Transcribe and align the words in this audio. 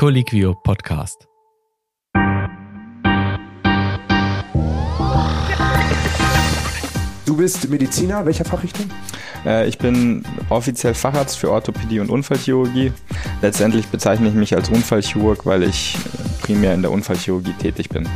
Colliquio 0.00 0.54
Podcast. 0.54 1.28
Du 7.26 7.36
bist 7.36 7.68
Mediziner, 7.68 8.24
welcher 8.24 8.46
Fachrichtung? 8.46 8.86
Äh, 9.44 9.68
ich 9.68 9.76
bin 9.76 10.24
offiziell 10.48 10.94
Facharzt 10.94 11.36
für 11.36 11.50
Orthopädie 11.50 12.00
und 12.00 12.08
Unfallchirurgie. 12.08 12.94
Letztendlich 13.42 13.88
bezeichne 13.88 14.28
ich 14.28 14.34
mich 14.34 14.54
als 14.54 14.70
Unfallchirurg, 14.70 15.44
weil 15.44 15.64
ich 15.64 15.98
primär 16.40 16.72
in 16.72 16.80
der 16.80 16.92
Unfallchirurgie 16.92 17.52
tätig 17.52 17.90
bin. 17.90 18.08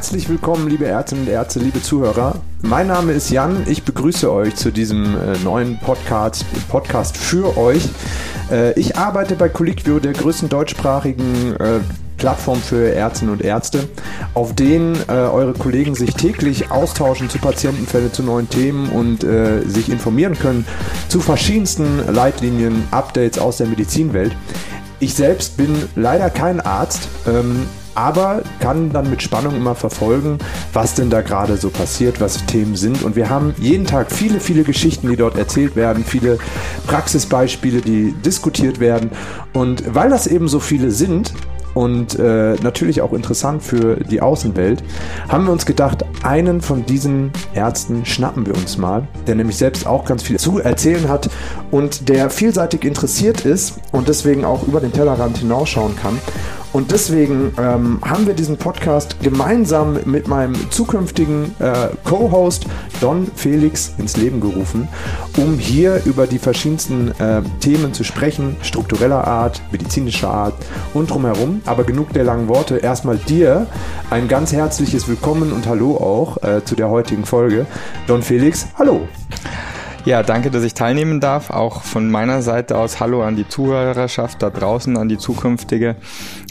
Herzlich 0.00 0.30
willkommen, 0.30 0.66
liebe 0.66 0.86
Ärztinnen 0.86 1.26
und 1.26 1.30
Ärzte, 1.30 1.58
liebe 1.58 1.82
Zuhörer. 1.82 2.36
Mein 2.62 2.86
Name 2.86 3.12
ist 3.12 3.28
Jan. 3.28 3.66
Ich 3.68 3.82
begrüße 3.82 4.32
euch 4.32 4.56
zu 4.56 4.70
diesem 4.70 5.04
äh, 5.04 5.36
neuen 5.44 5.78
Podcast, 5.78 6.46
Podcast 6.70 7.18
für 7.18 7.58
euch. 7.58 7.86
Äh, 8.50 8.72
ich 8.80 8.96
arbeite 8.96 9.34
bei 9.34 9.50
Colliquio, 9.50 9.98
der 9.98 10.14
größten 10.14 10.48
deutschsprachigen 10.48 11.54
äh, 11.56 11.80
Plattform 12.16 12.62
für 12.62 12.94
Ärztinnen 12.94 13.34
und 13.34 13.42
Ärzte, 13.42 13.90
auf 14.34 14.54
denen 14.54 14.94
eure 15.08 15.54
Kollegen 15.54 15.94
sich 15.94 16.12
täglich 16.12 16.70
austauschen 16.70 17.30
zu 17.30 17.38
Patientenfällen, 17.38 18.12
zu 18.12 18.22
neuen 18.22 18.46
Themen 18.50 18.90
und 18.90 19.22
sich 19.66 19.88
informieren 19.88 20.38
können 20.38 20.66
zu 21.08 21.20
verschiedensten 21.20 22.14
Leitlinien, 22.14 22.84
Updates 22.90 23.38
aus 23.38 23.56
der 23.56 23.68
Medizinwelt. 23.68 24.36
Ich 25.02 25.14
selbst 25.14 25.56
bin 25.56 25.88
leider 25.96 26.28
kein 26.28 26.60
Arzt, 26.60 27.08
ähm, 27.26 27.66
aber 27.94 28.42
kann 28.60 28.92
dann 28.92 29.08
mit 29.08 29.22
Spannung 29.22 29.56
immer 29.56 29.74
verfolgen, 29.74 30.38
was 30.74 30.94
denn 30.94 31.08
da 31.08 31.22
gerade 31.22 31.56
so 31.56 31.70
passiert, 31.70 32.20
was 32.20 32.44
Themen 32.44 32.76
sind. 32.76 33.02
Und 33.02 33.16
wir 33.16 33.30
haben 33.30 33.54
jeden 33.58 33.86
Tag 33.86 34.12
viele, 34.12 34.40
viele 34.40 34.62
Geschichten, 34.62 35.08
die 35.08 35.16
dort 35.16 35.38
erzählt 35.38 35.74
werden, 35.74 36.04
viele 36.04 36.38
Praxisbeispiele, 36.86 37.80
die 37.80 38.12
diskutiert 38.12 38.78
werden. 38.78 39.10
Und 39.54 39.94
weil 39.94 40.10
das 40.10 40.26
eben 40.26 40.48
so 40.48 40.60
viele 40.60 40.90
sind, 40.90 41.32
und 41.80 42.18
äh, 42.18 42.56
natürlich 42.62 43.00
auch 43.00 43.14
interessant 43.14 43.62
für 43.62 43.96
die 43.96 44.20
Außenwelt, 44.20 44.84
haben 45.28 45.46
wir 45.46 45.52
uns 45.52 45.64
gedacht, 45.64 46.04
einen 46.22 46.60
von 46.60 46.84
diesen 46.84 47.30
Ärzten 47.54 48.04
schnappen 48.04 48.44
wir 48.44 48.54
uns 48.54 48.76
mal, 48.76 49.08
der 49.26 49.34
nämlich 49.34 49.56
selbst 49.56 49.86
auch 49.86 50.04
ganz 50.04 50.22
viel 50.22 50.38
zu 50.38 50.58
erzählen 50.58 51.08
hat 51.08 51.30
und 51.70 52.10
der 52.10 52.28
vielseitig 52.28 52.84
interessiert 52.84 53.46
ist 53.46 53.78
und 53.92 54.08
deswegen 54.08 54.44
auch 54.44 54.68
über 54.68 54.80
den 54.80 54.92
Tellerrand 54.92 55.38
hinausschauen 55.38 55.96
kann. 55.96 56.18
Und 56.72 56.92
deswegen 56.92 57.52
ähm, 57.58 58.00
haben 58.02 58.26
wir 58.26 58.34
diesen 58.34 58.56
Podcast 58.56 59.16
gemeinsam 59.22 59.98
mit 60.04 60.28
meinem 60.28 60.54
zukünftigen 60.70 61.54
äh, 61.58 61.88
Co-Host 62.04 62.66
Don 63.00 63.26
Felix 63.34 63.92
ins 63.98 64.16
Leben 64.16 64.40
gerufen, 64.40 64.88
um 65.36 65.58
hier 65.58 66.02
über 66.04 66.26
die 66.26 66.38
verschiedensten 66.38 67.08
äh, 67.18 67.42
Themen 67.60 67.92
zu 67.92 68.04
sprechen, 68.04 68.56
struktureller 68.62 69.26
Art, 69.26 69.60
medizinischer 69.72 70.30
Art 70.30 70.54
und 70.94 71.10
drumherum. 71.10 71.60
Aber 71.66 71.84
genug 71.84 72.12
der 72.12 72.24
langen 72.24 72.48
Worte. 72.48 72.76
Erstmal 72.76 73.16
dir 73.16 73.66
ein 74.10 74.28
ganz 74.28 74.52
herzliches 74.52 75.08
Willkommen 75.08 75.52
und 75.52 75.66
Hallo 75.66 75.96
auch 75.96 76.42
äh, 76.42 76.64
zu 76.64 76.76
der 76.76 76.88
heutigen 76.88 77.24
Folge. 77.24 77.66
Don 78.06 78.22
Felix, 78.22 78.66
hallo. 78.78 79.08
Ja, 80.06 80.22
danke, 80.22 80.50
dass 80.50 80.64
ich 80.64 80.72
teilnehmen 80.72 81.20
darf. 81.20 81.50
Auch 81.50 81.82
von 81.82 82.10
meiner 82.10 82.40
Seite 82.40 82.78
aus 82.78 83.00
Hallo 83.00 83.22
an 83.22 83.36
die 83.36 83.46
Zuhörerschaft 83.46 84.42
da 84.42 84.48
draußen, 84.48 84.96
an 84.96 85.08
die 85.08 85.18
zukünftige. 85.18 85.96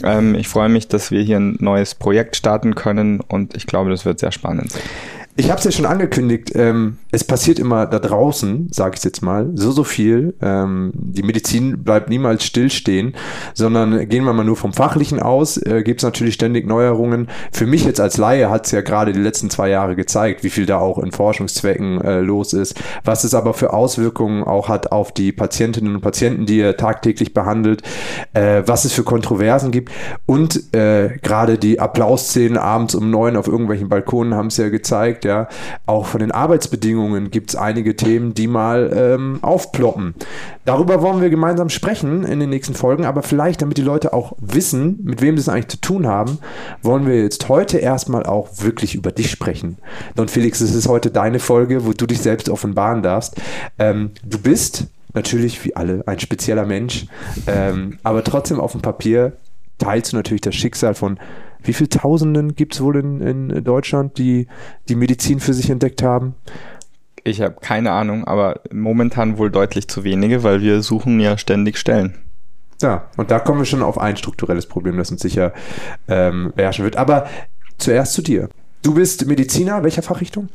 Ähm, 0.04 0.36
ich 0.36 0.48
freue 0.48 0.68
mich, 0.68 0.86
dass 0.86 1.10
wir 1.10 1.22
hier 1.22 1.38
ein 1.38 1.56
neues 1.58 1.96
Projekt 1.96 2.36
starten 2.36 2.76
können 2.76 3.20
und 3.20 3.56
ich 3.56 3.66
glaube, 3.66 3.90
das 3.90 4.04
wird 4.04 4.20
sehr 4.20 4.30
spannend. 4.30 4.72
Ich 5.36 5.50
habe 5.50 5.58
es 5.58 5.64
ja 5.64 5.72
schon 5.72 5.86
angekündigt, 5.86 6.52
ähm, 6.54 6.98
es 7.12 7.24
passiert 7.24 7.58
immer 7.58 7.86
da 7.86 7.98
draußen, 7.98 8.68
sage 8.70 8.96
ich 8.96 9.04
jetzt 9.04 9.22
mal, 9.22 9.50
so, 9.54 9.72
so 9.72 9.84
viel. 9.84 10.34
Ähm, 10.40 10.92
die 10.94 11.22
Medizin 11.22 11.82
bleibt 11.82 12.08
niemals 12.08 12.44
stillstehen, 12.44 13.14
sondern 13.54 14.08
gehen 14.08 14.24
wir 14.24 14.32
mal 14.32 14.44
nur 14.44 14.56
vom 14.56 14.72
Fachlichen 14.72 15.20
aus, 15.20 15.56
äh, 15.56 15.82
gibt 15.82 16.00
es 16.00 16.04
natürlich 16.04 16.34
ständig 16.34 16.66
Neuerungen. 16.66 17.28
Für 17.52 17.66
mich 17.66 17.84
jetzt 17.84 18.00
als 18.00 18.16
Laie 18.16 18.50
hat 18.50 18.66
es 18.66 18.72
ja 18.72 18.80
gerade 18.80 19.12
die 19.12 19.20
letzten 19.20 19.50
zwei 19.50 19.68
Jahre 19.68 19.96
gezeigt, 19.96 20.44
wie 20.44 20.50
viel 20.50 20.66
da 20.66 20.78
auch 20.78 20.98
in 20.98 21.10
Forschungszwecken 21.10 22.00
äh, 22.00 22.20
los 22.20 22.52
ist, 22.52 22.80
was 23.04 23.24
es 23.24 23.34
aber 23.34 23.54
für 23.54 23.72
Auswirkungen 23.72 24.44
auch 24.44 24.68
hat 24.68 24.92
auf 24.92 25.12
die 25.12 25.32
Patientinnen 25.32 25.96
und 25.96 26.00
Patienten, 26.00 26.46
die 26.46 26.58
ihr 26.58 26.76
tagtäglich 26.76 27.34
behandelt, 27.34 27.82
äh, 28.34 28.62
was 28.66 28.84
es 28.84 28.92
für 28.92 29.02
Kontroversen 29.02 29.72
gibt 29.72 29.90
und 30.26 30.72
äh, 30.74 31.18
gerade 31.22 31.58
die 31.58 31.80
Applausszenen 31.80 32.56
abends 32.56 32.94
um 32.94 33.10
neun 33.10 33.36
auf 33.36 33.48
irgendwelchen 33.48 33.88
Balkonen 33.88 34.34
haben 34.34 34.48
es 34.48 34.56
ja 34.56 34.68
gezeigt, 34.68 35.24
ja, 35.24 35.48
auch 35.86 36.06
von 36.06 36.20
den 36.20 36.30
Arbeitsbedingungen 36.30 36.99
gibt 37.30 37.50
es 37.50 37.56
einige 37.56 37.96
Themen, 37.96 38.34
die 38.34 38.46
mal 38.46 38.90
ähm, 38.94 39.38
aufploppen. 39.42 40.14
Darüber 40.64 41.02
wollen 41.02 41.20
wir 41.20 41.30
gemeinsam 41.30 41.68
sprechen 41.68 42.24
in 42.24 42.40
den 42.40 42.50
nächsten 42.50 42.74
Folgen, 42.74 43.04
aber 43.04 43.22
vielleicht, 43.22 43.62
damit 43.62 43.78
die 43.78 43.82
Leute 43.82 44.12
auch 44.12 44.34
wissen, 44.38 45.00
mit 45.02 45.22
wem 45.22 45.36
sie 45.36 45.42
es 45.42 45.48
eigentlich 45.48 45.68
zu 45.68 45.80
tun 45.80 46.06
haben, 46.06 46.38
wollen 46.82 47.06
wir 47.06 47.22
jetzt 47.22 47.48
heute 47.48 47.78
erstmal 47.78 48.24
auch 48.24 48.48
wirklich 48.58 48.94
über 48.94 49.12
dich 49.12 49.30
sprechen. 49.30 49.78
Don 50.16 50.28
Felix, 50.28 50.60
es 50.60 50.74
ist 50.74 50.88
heute 50.88 51.10
deine 51.10 51.38
Folge, 51.38 51.86
wo 51.86 51.92
du 51.92 52.06
dich 52.06 52.20
selbst 52.20 52.48
offenbaren 52.48 53.02
darfst. 53.02 53.40
Ähm, 53.78 54.10
du 54.24 54.38
bist 54.38 54.86
natürlich 55.14 55.64
wie 55.64 55.74
alle 55.76 56.02
ein 56.06 56.20
spezieller 56.20 56.66
Mensch, 56.66 57.06
ähm, 57.46 57.98
aber 58.02 58.22
trotzdem 58.22 58.60
auf 58.60 58.72
dem 58.72 58.82
Papier 58.82 59.32
teilst 59.78 60.12
du 60.12 60.16
natürlich 60.16 60.42
das 60.42 60.54
Schicksal 60.54 60.94
von 60.94 61.18
wie 61.62 61.72
viele 61.72 61.90
Tausenden 61.90 62.54
gibt 62.54 62.74
es 62.74 62.80
wohl 62.80 62.96
in, 62.96 63.20
in 63.20 63.64
Deutschland, 63.64 64.18
die 64.18 64.46
die 64.88 64.94
Medizin 64.94 65.40
für 65.40 65.54
sich 65.54 65.70
entdeckt 65.70 66.02
haben? 66.02 66.34
Ich 67.24 67.40
habe 67.40 67.56
keine 67.60 67.92
Ahnung, 67.92 68.24
aber 68.24 68.60
momentan 68.72 69.38
wohl 69.38 69.50
deutlich 69.50 69.88
zu 69.88 70.04
wenige, 70.04 70.42
weil 70.42 70.60
wir 70.60 70.82
suchen 70.82 71.20
ja 71.20 71.36
ständig 71.38 71.78
Stellen. 71.78 72.14
Ja, 72.80 73.10
und 73.16 73.30
da 73.30 73.38
kommen 73.38 73.60
wir 73.60 73.66
schon 73.66 73.82
auf 73.82 73.98
ein 73.98 74.16
strukturelles 74.16 74.66
Problem, 74.66 74.96
das 74.96 75.10
uns 75.10 75.20
sicher 75.20 75.52
ähm, 76.08 76.52
beherrschen 76.56 76.84
wird. 76.84 76.96
Aber 76.96 77.28
zuerst 77.78 78.14
zu 78.14 78.22
dir. 78.22 78.48
Du 78.82 78.94
bist 78.94 79.26
Mediziner, 79.26 79.82
welcher 79.82 80.02
Fachrichtung? 80.02 80.48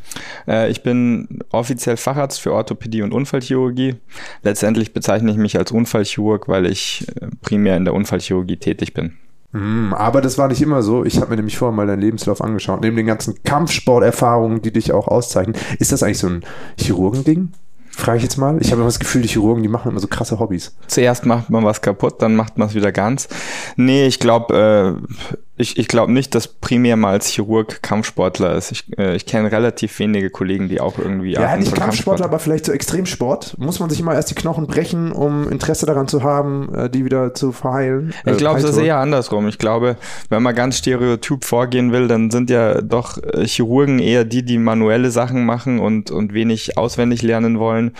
Äh, 0.47 0.71
ich 0.71 0.81
bin 0.81 1.41
offiziell 1.51 1.95
Facharzt 1.95 2.41
für 2.41 2.53
Orthopädie 2.53 3.03
und 3.03 3.13
Unfallchirurgie. 3.13 3.97
Letztendlich 4.41 4.93
bezeichne 4.93 5.29
ich 5.29 5.37
mich 5.37 5.57
als 5.59 5.71
Unfallchirurg, 5.71 6.47
weil 6.47 6.65
ich 6.65 7.05
äh, 7.21 7.27
primär 7.41 7.77
in 7.77 7.85
der 7.85 7.93
Unfallchirurgie 7.93 8.57
tätig 8.57 8.95
bin. 8.95 9.13
Hm, 9.55 9.93
aber 9.93 10.19
das 10.19 10.37
war 10.37 10.49
nicht 10.49 10.61
immer 10.61 10.83
so. 10.83 11.05
Ich 11.05 11.15
habe 11.21 11.29
mir 11.29 11.37
nämlich 11.37 11.57
vorher 11.57 11.73
mal 11.73 11.87
deinen 11.87 12.01
Lebenslauf 12.01 12.41
angeschaut. 12.41 12.81
Neben 12.81 12.97
den 12.97 13.05
ganzen 13.05 13.41
Kampfsporterfahrungen, 13.43 14.61
die 14.61 14.73
dich 14.73 14.91
auch 14.91 15.07
auszeichnen, 15.07 15.55
ist 15.79 15.93
das 15.93 16.03
eigentlich 16.03 16.17
so 16.17 16.27
ein 16.27 16.43
Chirurgending? 16.77 17.53
Frage 17.89 18.17
ich 18.17 18.23
jetzt 18.23 18.35
mal. 18.35 18.57
Ich 18.59 18.71
habe 18.71 18.81
immer 18.81 18.89
das 18.89 18.99
Gefühl, 18.99 19.21
die 19.21 19.29
Chirurgen, 19.29 19.63
die 19.63 19.69
machen 19.69 19.91
immer 19.91 20.01
so 20.01 20.07
krasse 20.07 20.39
Hobbys. 20.39 20.75
Zuerst 20.87 21.25
macht 21.25 21.49
man 21.49 21.63
was 21.63 21.81
kaputt, 21.81 22.21
dann 22.21 22.35
macht 22.35 22.57
man 22.57 22.67
es 22.67 22.75
wieder 22.75 22.91
ganz. 22.91 23.29
Nee, 23.77 24.07
ich 24.07 24.19
glaube, 24.19 24.99
äh, 25.01 25.35
ich, 25.57 25.77
ich 25.77 25.87
glaube 25.87 26.11
nicht, 26.11 26.35
dass 26.35 26.47
primär 26.49 26.97
mal 26.97 27.11
als 27.11 27.29
Chirurg 27.29 27.81
Kampfsportler 27.81 28.55
ist. 28.55 28.71
Ich, 28.71 28.97
äh, 28.97 29.15
ich 29.15 29.25
kenne 29.25 29.51
relativ 29.51 29.97
wenige 29.99 30.29
Kollegen, 30.29 30.67
die 30.67 30.81
auch 30.81 30.99
irgendwie. 30.99 31.31
Ja, 31.31 31.55
nicht 31.55 31.73
Kampfsportler, 31.73 32.25
aber 32.25 32.39
vielleicht 32.39 32.65
so 32.65 32.73
Extremsport. 32.73 33.57
Muss 33.57 33.79
man 33.79 33.89
sich 33.89 34.01
immer 34.01 34.13
erst 34.13 34.31
die 34.31 34.35
Knochen 34.35 34.67
brechen, 34.67 35.13
um 35.13 35.49
Interesse 35.49 35.85
daran 35.85 36.09
zu 36.09 36.23
haben, 36.23 36.73
äh, 36.75 36.89
die 36.89 37.05
wieder 37.05 37.33
zu 37.33 37.53
verheilen? 37.53 38.13
Ich 38.25 38.33
äh, 38.33 38.35
glaube, 38.35 38.59
es 38.59 38.65
ist 38.65 38.77
eher 38.77 38.97
andersrum. 38.97 39.47
Ich 39.47 39.57
glaube, 39.57 39.95
wenn 40.29 40.43
man 40.43 40.53
ganz 40.55 40.77
stereotyp 40.77 41.45
vorgehen 41.45 41.93
will, 41.93 42.09
dann 42.09 42.31
sind 42.31 42.49
ja 42.49 42.81
doch 42.81 43.17
äh, 43.23 43.47
Chirurgen 43.47 43.99
eher 43.99 44.25
die, 44.25 44.43
die 44.43 44.57
manuelle 44.57 45.09
Sachen 45.09 45.45
machen 45.45 45.79
und, 45.79 46.11
und 46.11 46.33
wenig 46.33 46.77
auswendig 46.77 47.21
lernen 47.21 47.59
wollen 47.59 47.91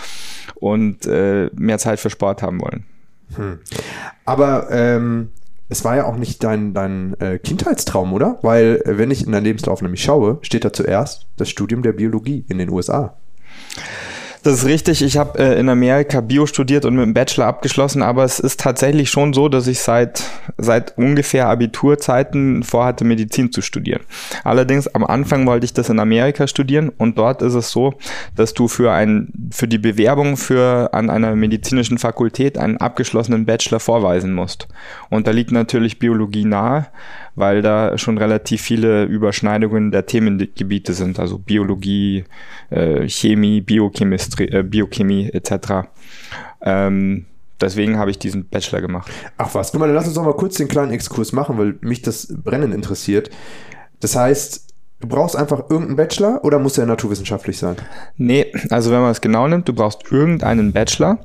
und 0.56 1.06
äh, 1.06 1.48
mehr 1.54 1.78
Zeit 1.78 2.00
für 2.00 2.10
Sport 2.10 2.42
haben 2.42 2.60
wollen. 2.60 2.84
Hm. 3.34 3.58
Aber 4.26 4.68
ähm, 4.70 5.30
es 5.68 5.84
war 5.84 5.96
ja 5.96 6.04
auch 6.04 6.16
nicht 6.16 6.44
dein, 6.44 6.74
dein 6.74 7.14
äh, 7.20 7.38
Kindheitstraum, 7.38 8.12
oder? 8.12 8.38
Weil, 8.42 8.82
äh, 8.84 8.98
wenn 8.98 9.10
ich 9.10 9.26
in 9.26 9.32
dein 9.32 9.44
Lebenslauf 9.44 9.82
nämlich 9.82 10.02
schaue, 10.02 10.38
steht 10.42 10.64
da 10.64 10.72
zuerst 10.72 11.26
das 11.36 11.48
Studium 11.48 11.82
der 11.82 11.92
Biologie 11.92 12.44
in 12.48 12.58
den 12.58 12.70
USA. 12.70 13.16
Das 14.46 14.58
ist 14.58 14.66
richtig. 14.66 15.02
Ich 15.02 15.16
habe 15.16 15.40
äh, 15.40 15.58
in 15.58 15.68
Amerika 15.68 16.20
Bio 16.20 16.46
studiert 16.46 16.84
und 16.84 16.94
mit 16.94 17.04
dem 17.04 17.14
Bachelor 17.14 17.46
abgeschlossen, 17.46 18.00
aber 18.00 18.22
es 18.22 18.38
ist 18.38 18.60
tatsächlich 18.60 19.10
schon 19.10 19.32
so, 19.32 19.48
dass 19.48 19.66
ich 19.66 19.80
seit, 19.80 20.22
seit 20.56 20.96
ungefähr 20.96 21.48
Abiturzeiten 21.48 22.62
vorhatte, 22.62 23.04
Medizin 23.04 23.50
zu 23.50 23.60
studieren. 23.60 24.02
Allerdings 24.44 24.86
am 24.86 25.02
Anfang 25.02 25.48
wollte 25.48 25.64
ich 25.64 25.72
das 25.72 25.88
in 25.88 25.98
Amerika 25.98 26.46
studieren 26.46 26.90
und 26.96 27.18
dort 27.18 27.42
ist 27.42 27.54
es 27.54 27.72
so, 27.72 27.94
dass 28.36 28.54
du 28.54 28.68
für, 28.68 28.92
ein, 28.92 29.32
für 29.50 29.66
die 29.66 29.78
Bewerbung 29.78 30.36
für 30.36 30.90
an 30.92 31.10
einer 31.10 31.34
medizinischen 31.34 31.98
Fakultät 31.98 32.56
einen 32.56 32.76
abgeschlossenen 32.76 33.46
Bachelor 33.46 33.80
vorweisen 33.80 34.32
musst. 34.32 34.68
Und 35.10 35.26
da 35.26 35.32
liegt 35.32 35.50
natürlich 35.50 35.98
Biologie 35.98 36.44
nahe 36.44 36.86
weil 37.36 37.60
da 37.60 37.96
schon 37.98 38.18
relativ 38.18 38.62
viele 38.62 39.04
Überschneidungen 39.04 39.90
der 39.90 40.06
Themengebiete 40.06 40.94
sind, 40.94 41.20
also 41.20 41.38
Biologie, 41.38 42.24
äh, 42.70 43.08
Chemie, 43.08 43.60
Biochemistrie, 43.60 44.35
äh, 44.38 44.62
Biochemie 44.62 45.30
etc. 45.30 45.88
Ähm, 46.62 47.26
deswegen 47.60 47.98
habe 47.98 48.10
ich 48.10 48.18
diesen 48.18 48.48
Bachelor 48.48 48.80
gemacht. 48.80 49.10
Ach 49.36 49.54
was, 49.54 49.72
guck 49.72 49.80
mal, 49.80 49.90
lass 49.90 50.06
uns 50.06 50.14
doch 50.14 50.24
mal 50.24 50.34
kurz 50.34 50.56
den 50.56 50.68
kleinen 50.68 50.92
Exkurs 50.92 51.32
machen, 51.32 51.58
weil 51.58 51.76
mich 51.80 52.02
das 52.02 52.28
brennend 52.42 52.74
interessiert. 52.74 53.30
Das 54.00 54.16
heißt, 54.16 54.66
Du 54.98 55.08
brauchst 55.08 55.36
einfach 55.36 55.68
irgendeinen 55.68 55.96
Bachelor 55.96 56.42
oder 56.42 56.58
muss 56.58 56.72
der 56.72 56.86
naturwissenschaftlich 56.86 57.58
sein? 57.58 57.76
Nee, 58.16 58.46
also 58.70 58.90
wenn 58.90 59.02
man 59.02 59.10
es 59.10 59.20
genau 59.20 59.46
nimmt, 59.46 59.68
du 59.68 59.74
brauchst 59.74 60.10
irgendeinen 60.10 60.72
Bachelor 60.72 61.18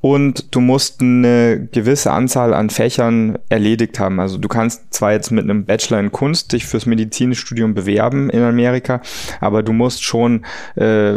und 0.00 0.54
du 0.54 0.60
musst 0.60 1.00
eine 1.00 1.68
gewisse 1.72 2.12
Anzahl 2.12 2.54
an 2.54 2.70
Fächern 2.70 3.36
erledigt 3.48 3.98
haben. 3.98 4.20
Also 4.20 4.38
du 4.38 4.46
kannst 4.46 4.94
zwar 4.94 5.12
jetzt 5.12 5.32
mit 5.32 5.42
einem 5.42 5.64
Bachelor 5.64 5.98
in 5.98 6.12
Kunst 6.12 6.52
dich 6.52 6.64
fürs 6.64 6.86
Medizinstudium 6.86 7.74
bewerben 7.74 8.30
in 8.30 8.42
Amerika, 8.42 9.00
aber 9.40 9.64
du 9.64 9.72
musst 9.72 10.04
schon 10.04 10.46
äh, 10.76 11.14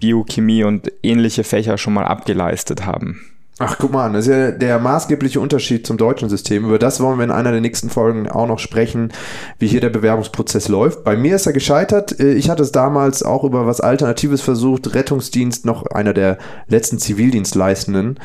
Biochemie 0.00 0.64
und 0.64 0.90
ähnliche 1.02 1.44
Fächer 1.44 1.78
schon 1.78 1.94
mal 1.94 2.06
abgeleistet 2.06 2.86
haben. 2.86 3.20
Ach, 3.62 3.76
guck 3.78 3.92
mal 3.92 4.10
das 4.10 4.26
ist 4.26 4.32
ja 4.32 4.52
der 4.52 4.78
maßgebliche 4.78 5.38
Unterschied 5.38 5.86
zum 5.86 5.98
deutschen 5.98 6.30
System. 6.30 6.64
Über 6.64 6.78
das 6.78 6.98
wollen 6.98 7.18
wir 7.18 7.24
in 7.24 7.30
einer 7.30 7.52
der 7.52 7.60
nächsten 7.60 7.90
Folgen 7.90 8.26
auch 8.26 8.46
noch 8.46 8.58
sprechen, 8.58 9.12
wie 9.58 9.66
hier 9.66 9.82
der 9.82 9.90
Bewerbungsprozess 9.90 10.68
läuft. 10.68 11.04
Bei 11.04 11.14
mir 11.14 11.36
ist 11.36 11.44
er 11.44 11.52
gescheitert. 11.52 12.18
Äh, 12.20 12.32
ich 12.32 12.48
hatte 12.48 12.62
es 12.62 12.72
damals 12.72 13.22
auch 13.22 13.44
über 13.44 13.66
was 13.66 13.82
Alternatives 13.82 14.40
versucht, 14.40 14.94
Rettungsdienst, 14.94 15.66
noch 15.66 15.84
einer 15.84 16.14
der 16.14 16.38
letzten 16.68 16.98
Zivildienstleistenden. 16.98 18.18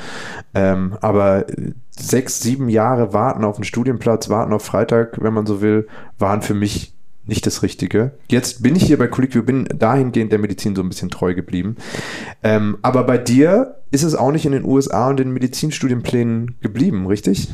Ähm, 0.54 0.98
aber 1.02 1.46
sechs, 1.92 2.40
sieben 2.40 2.70
Jahre 2.70 3.12
warten 3.12 3.44
auf 3.44 3.58
einen 3.58 3.66
Studienplatz, 3.66 4.30
warten 4.30 4.54
auf 4.54 4.64
Freitag, 4.64 5.22
wenn 5.22 5.34
man 5.34 5.46
so 5.46 5.62
will, 5.62 5.88
waren 6.18 6.44
für 6.44 6.54
mich 6.54 6.95
nicht 7.28 7.46
das 7.46 7.64
Richtige. 7.64 8.12
Jetzt 8.30 8.62
bin 8.62 8.76
ich 8.76 8.84
hier 8.84 8.98
bei 8.98 9.08
Colliquio, 9.08 9.44
bin 9.44 9.66
dahingehend 9.66 10.32
der 10.32 10.40
Medizin 10.40 10.76
so 10.76 10.82
ein 10.82 10.90
bisschen 10.90 11.10
treu 11.10 11.34
geblieben. 11.34 11.76
Ähm, 12.44 12.78
aber 12.82 13.04
bei 13.04 13.18
dir 13.18 13.76
ist 13.92 14.04
es 14.04 14.16
auch 14.16 14.32
nicht 14.32 14.46
in 14.46 14.52
den 14.52 14.66
USA 14.66 15.10
und 15.10 15.18
den 15.18 15.32
Medizinstudienplänen 15.32 16.56
geblieben, 16.62 17.06
richtig? 17.08 17.48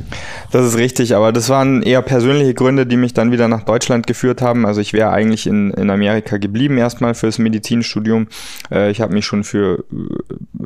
Das 0.52 0.66
ist 0.66 0.78
richtig, 0.78 1.16
aber 1.16 1.32
das 1.32 1.50
waren 1.50 1.84
eher 1.84 2.02
persönliche 2.02 2.54
Gründe, 2.54 2.86
die 2.86 2.98
mich 2.98 3.14
dann 3.14 3.32
wieder 3.32 3.48
nach 3.48 3.64
Deutschland 3.64 4.08
geführt 4.08 4.42
haben. 4.42 4.66
Also 4.66 4.82
ich 4.82 4.94
wäre 4.94 5.12
eigentlich 5.12 5.46
in, 5.46 5.72
in 5.72 5.90
Amerika 5.90 6.38
geblieben 6.38 6.78
erstmal 6.78 7.14
fürs 7.16 7.38
Medizinstudium. 7.38 8.28
Äh, 8.72 8.92
ich 8.92 9.02
habe 9.02 9.14
mich 9.14 9.26
schon 9.26 9.44
für, 9.44 9.84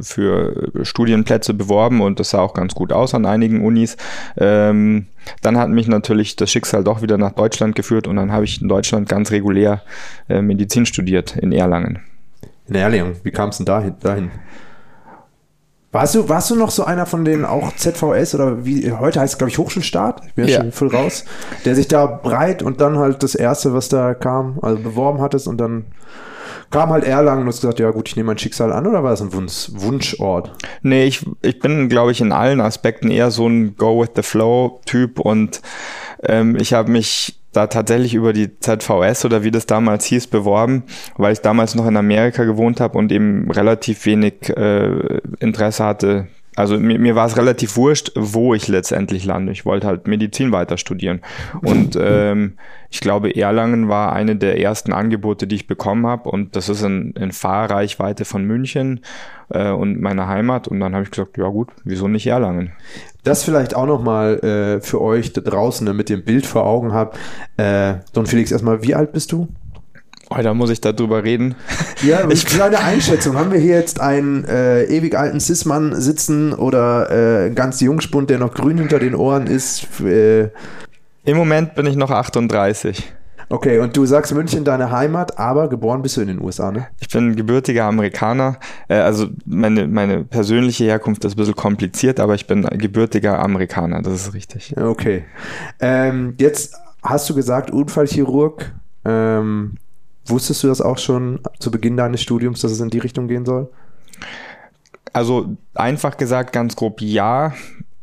für 0.01 0.71
Studienplätze 0.83 1.53
beworben 1.53 2.01
und 2.01 2.19
das 2.19 2.29
sah 2.29 2.39
auch 2.39 2.53
ganz 2.53 2.75
gut 2.75 2.93
aus 2.93 3.13
an 3.13 3.25
einigen 3.25 3.65
Unis. 3.65 3.97
Ähm, 4.37 5.07
dann 5.41 5.57
hat 5.57 5.69
mich 5.69 5.87
natürlich 5.87 6.35
das 6.35 6.51
Schicksal 6.51 6.83
doch 6.83 7.01
wieder 7.01 7.17
nach 7.17 7.31
Deutschland 7.31 7.75
geführt 7.75 8.07
und 8.07 8.15
dann 8.15 8.31
habe 8.31 8.45
ich 8.45 8.61
in 8.61 8.67
Deutschland 8.67 9.09
ganz 9.09 9.31
regulär 9.31 9.81
äh, 10.29 10.41
Medizin 10.41 10.85
studiert 10.85 11.35
in 11.35 11.51
Erlangen. 11.51 11.99
In 12.67 12.75
Erlangen, 12.75 13.15
wie 13.23 13.31
kam 13.31 13.49
es 13.49 13.57
denn 13.57 13.65
dahin? 13.65 13.95
dahin? 13.99 14.31
Warst 15.95 16.13
du, 16.13 16.27
warst 16.27 16.49
du 16.49 16.55
noch 16.55 16.71
so 16.71 16.83
einer 16.83 17.05
von 17.05 17.23
denen 17.23 17.45
auch 17.45 17.73
ZVS 17.73 18.35
oder 18.35 18.65
wie 18.65 18.91
heute 18.91 19.21
heißt 19.21 19.35
es, 19.35 19.37
glaube 19.37 19.49
ich, 19.49 19.57
Hochschulstart? 19.57 20.23
Ich 20.27 20.33
bin 20.33 20.45
ja 20.45 20.59
schon 20.59 20.73
voll 20.73 20.89
raus. 20.89 21.23
Der 21.63 21.73
sich 21.73 21.87
da 21.87 22.05
breit 22.05 22.61
und 22.61 22.81
dann 22.81 22.97
halt 22.97 23.23
das 23.23 23.33
erste, 23.33 23.73
was 23.73 23.87
da 23.87 24.13
kam, 24.13 24.59
also 24.61 24.83
beworben 24.83 25.21
hattest 25.21 25.47
und 25.47 25.57
dann 25.57 25.85
kam 26.69 26.89
halt 26.89 27.05
Erlangen 27.05 27.43
und 27.43 27.47
hast 27.47 27.61
gesagt, 27.61 27.79
ja 27.79 27.91
gut, 27.91 28.09
ich 28.09 28.17
nehme 28.17 28.27
mein 28.27 28.37
Schicksal 28.37 28.73
an 28.73 28.85
oder 28.87 29.03
war 29.03 29.11
das 29.11 29.21
ein 29.21 29.31
Wunsch, 29.31 29.69
Wunschort? 29.71 30.51
Nee, 30.81 31.05
ich, 31.05 31.25
ich 31.41 31.59
bin, 31.59 31.87
glaube 31.87 32.11
ich, 32.11 32.19
in 32.19 32.33
allen 32.33 32.59
Aspekten 32.59 33.09
eher 33.09 33.31
so 33.31 33.47
ein 33.47 33.77
Go 33.77 34.01
with 34.01 34.09
the 34.17 34.21
Flow-Typ 34.21 35.21
und 35.21 35.61
ähm, 36.23 36.57
ich 36.59 36.73
habe 36.73 36.91
mich 36.91 37.39
da 37.55 37.67
tatsächlich 37.67 38.13
über 38.13 38.33
die 38.33 38.59
ZVS 38.59 39.25
oder 39.25 39.43
wie 39.43 39.51
das 39.51 39.65
damals 39.65 40.05
hieß 40.05 40.27
beworben, 40.27 40.83
weil 41.17 41.33
ich 41.33 41.39
damals 41.39 41.75
noch 41.75 41.87
in 41.87 41.97
Amerika 41.97 42.43
gewohnt 42.43 42.79
habe 42.81 42.97
und 42.97 43.11
eben 43.11 43.49
relativ 43.49 44.05
wenig 44.05 44.49
äh, 44.49 45.19
Interesse 45.39 45.83
hatte. 45.83 46.27
Also 46.55 46.79
mir, 46.79 46.97
mir 46.99 47.15
war 47.15 47.27
es 47.27 47.37
relativ 47.37 47.75
wurscht, 47.75 48.11
wo 48.15 48.53
ich 48.53 48.67
letztendlich 48.67 49.25
lande. 49.25 49.51
Ich 49.51 49.65
wollte 49.65 49.87
halt 49.87 50.07
Medizin 50.07 50.51
weiter 50.51 50.77
studieren. 50.77 51.21
Und 51.61 51.97
ähm, 52.01 52.53
ich 52.89 53.01
glaube, 53.01 53.35
Erlangen 53.35 53.89
war 53.89 54.13
eine 54.13 54.37
der 54.37 54.59
ersten 54.59 54.93
Angebote, 54.93 55.47
die 55.47 55.55
ich 55.55 55.67
bekommen 55.67 56.07
habe. 56.07 56.29
Und 56.29 56.55
das 56.55 56.69
ist 56.69 56.81
in, 56.81 57.11
in 57.11 57.31
Fahrreichweite 57.33 58.23
von 58.23 58.45
München 58.45 59.01
äh, 59.49 59.69
und 59.71 59.99
meiner 59.99 60.27
Heimat. 60.27 60.67
Und 60.67 60.79
dann 60.79 60.93
habe 60.93 61.03
ich 61.03 61.11
gesagt, 61.11 61.37
ja 61.37 61.47
gut, 61.47 61.69
wieso 61.83 62.07
nicht 62.07 62.27
Erlangen? 62.27 62.71
Das 63.25 63.43
vielleicht 63.43 63.75
auch 63.75 63.87
nochmal 63.87 64.39
äh, 64.39 64.81
für 64.81 65.01
euch 65.01 65.33
da 65.33 65.41
draußen, 65.41 65.85
damit 65.85 66.11
ihr 66.11 66.17
ein 66.17 66.23
Bild 66.23 66.45
vor 66.45 66.65
Augen 66.65 66.93
habt. 66.93 67.17
Äh, 67.57 67.95
Don 68.13 68.27
Felix, 68.27 68.51
erstmal, 68.51 68.83
wie 68.83 68.93
alt 68.93 69.13
bist 69.13 69.31
du? 69.31 69.47
Oh, 70.29 70.41
da 70.41 70.53
muss 70.53 70.69
ich 70.69 70.79
darüber 70.79 71.23
reden. 71.23 71.55
Ja, 72.03 72.29
ich 72.29 72.45
kleine 72.45 72.79
Einschätzung. 72.79 73.35
Haben 73.35 73.51
wir 73.51 73.59
hier 73.59 73.75
jetzt 73.75 73.99
einen 73.99 74.45
äh, 74.45 74.83
ewig 74.85 75.17
alten 75.17 75.39
Cis-Mann 75.39 75.99
sitzen 75.99 76.53
oder 76.53 77.45
äh, 77.45 77.49
ganz 77.49 77.81
Jungspund, 77.81 78.29
der 78.29 78.37
noch 78.37 78.53
grün 78.53 78.77
hinter 78.77 78.99
den 78.99 79.15
Ohren 79.15 79.47
ist? 79.47 79.87
Äh, 80.01 80.49
Im 81.23 81.37
Moment 81.37 81.73
bin 81.73 81.87
ich 81.87 81.95
noch 81.95 82.11
38. 82.11 83.11
Okay, 83.49 83.79
und 83.79 83.95
du 83.95 84.05
sagst 84.05 84.33
München 84.33 84.63
deine 84.63 84.91
Heimat, 84.91 85.37
aber 85.37 85.69
geboren 85.69 86.01
bist 86.01 86.17
du 86.17 86.21
in 86.21 86.27
den 86.27 86.41
USA, 86.41 86.71
ne? 86.71 86.87
Ich 86.99 87.09
bin 87.09 87.35
gebürtiger 87.35 87.85
Amerikaner. 87.85 88.57
Äh, 88.87 88.95
also 88.95 89.27
meine, 89.45 89.87
meine 89.87 90.23
persönliche 90.23 90.85
Herkunft 90.85 91.23
ist 91.25 91.33
ein 91.33 91.37
bisschen 91.37 91.55
kompliziert, 91.55 92.19
aber 92.19 92.35
ich 92.35 92.47
bin 92.47 92.63
gebürtiger 92.63 93.39
Amerikaner, 93.39 94.01
das 94.01 94.13
ist 94.13 94.33
richtig. 94.33 94.75
Okay. 94.77 95.25
Ähm, 95.79 96.35
jetzt 96.37 96.75
hast 97.03 97.29
du 97.29 97.35
gesagt, 97.35 97.71
Unfallchirurg. 97.71 98.73
Ähm, 99.05 99.75
wusstest 100.25 100.63
du 100.63 100.67
das 100.67 100.81
auch 100.81 100.97
schon 100.97 101.39
zu 101.59 101.69
Beginn 101.71 101.97
deines 101.97 102.21
Studiums, 102.21 102.61
dass 102.61 102.71
es 102.71 102.79
in 102.79 102.89
die 102.89 102.99
Richtung 102.99 103.27
gehen 103.27 103.45
soll? 103.45 103.69
Also 105.13 105.55
einfach 105.75 106.17
gesagt, 106.17 106.51
ganz 106.51 106.75
grob 106.75 107.01
ja. 107.01 107.53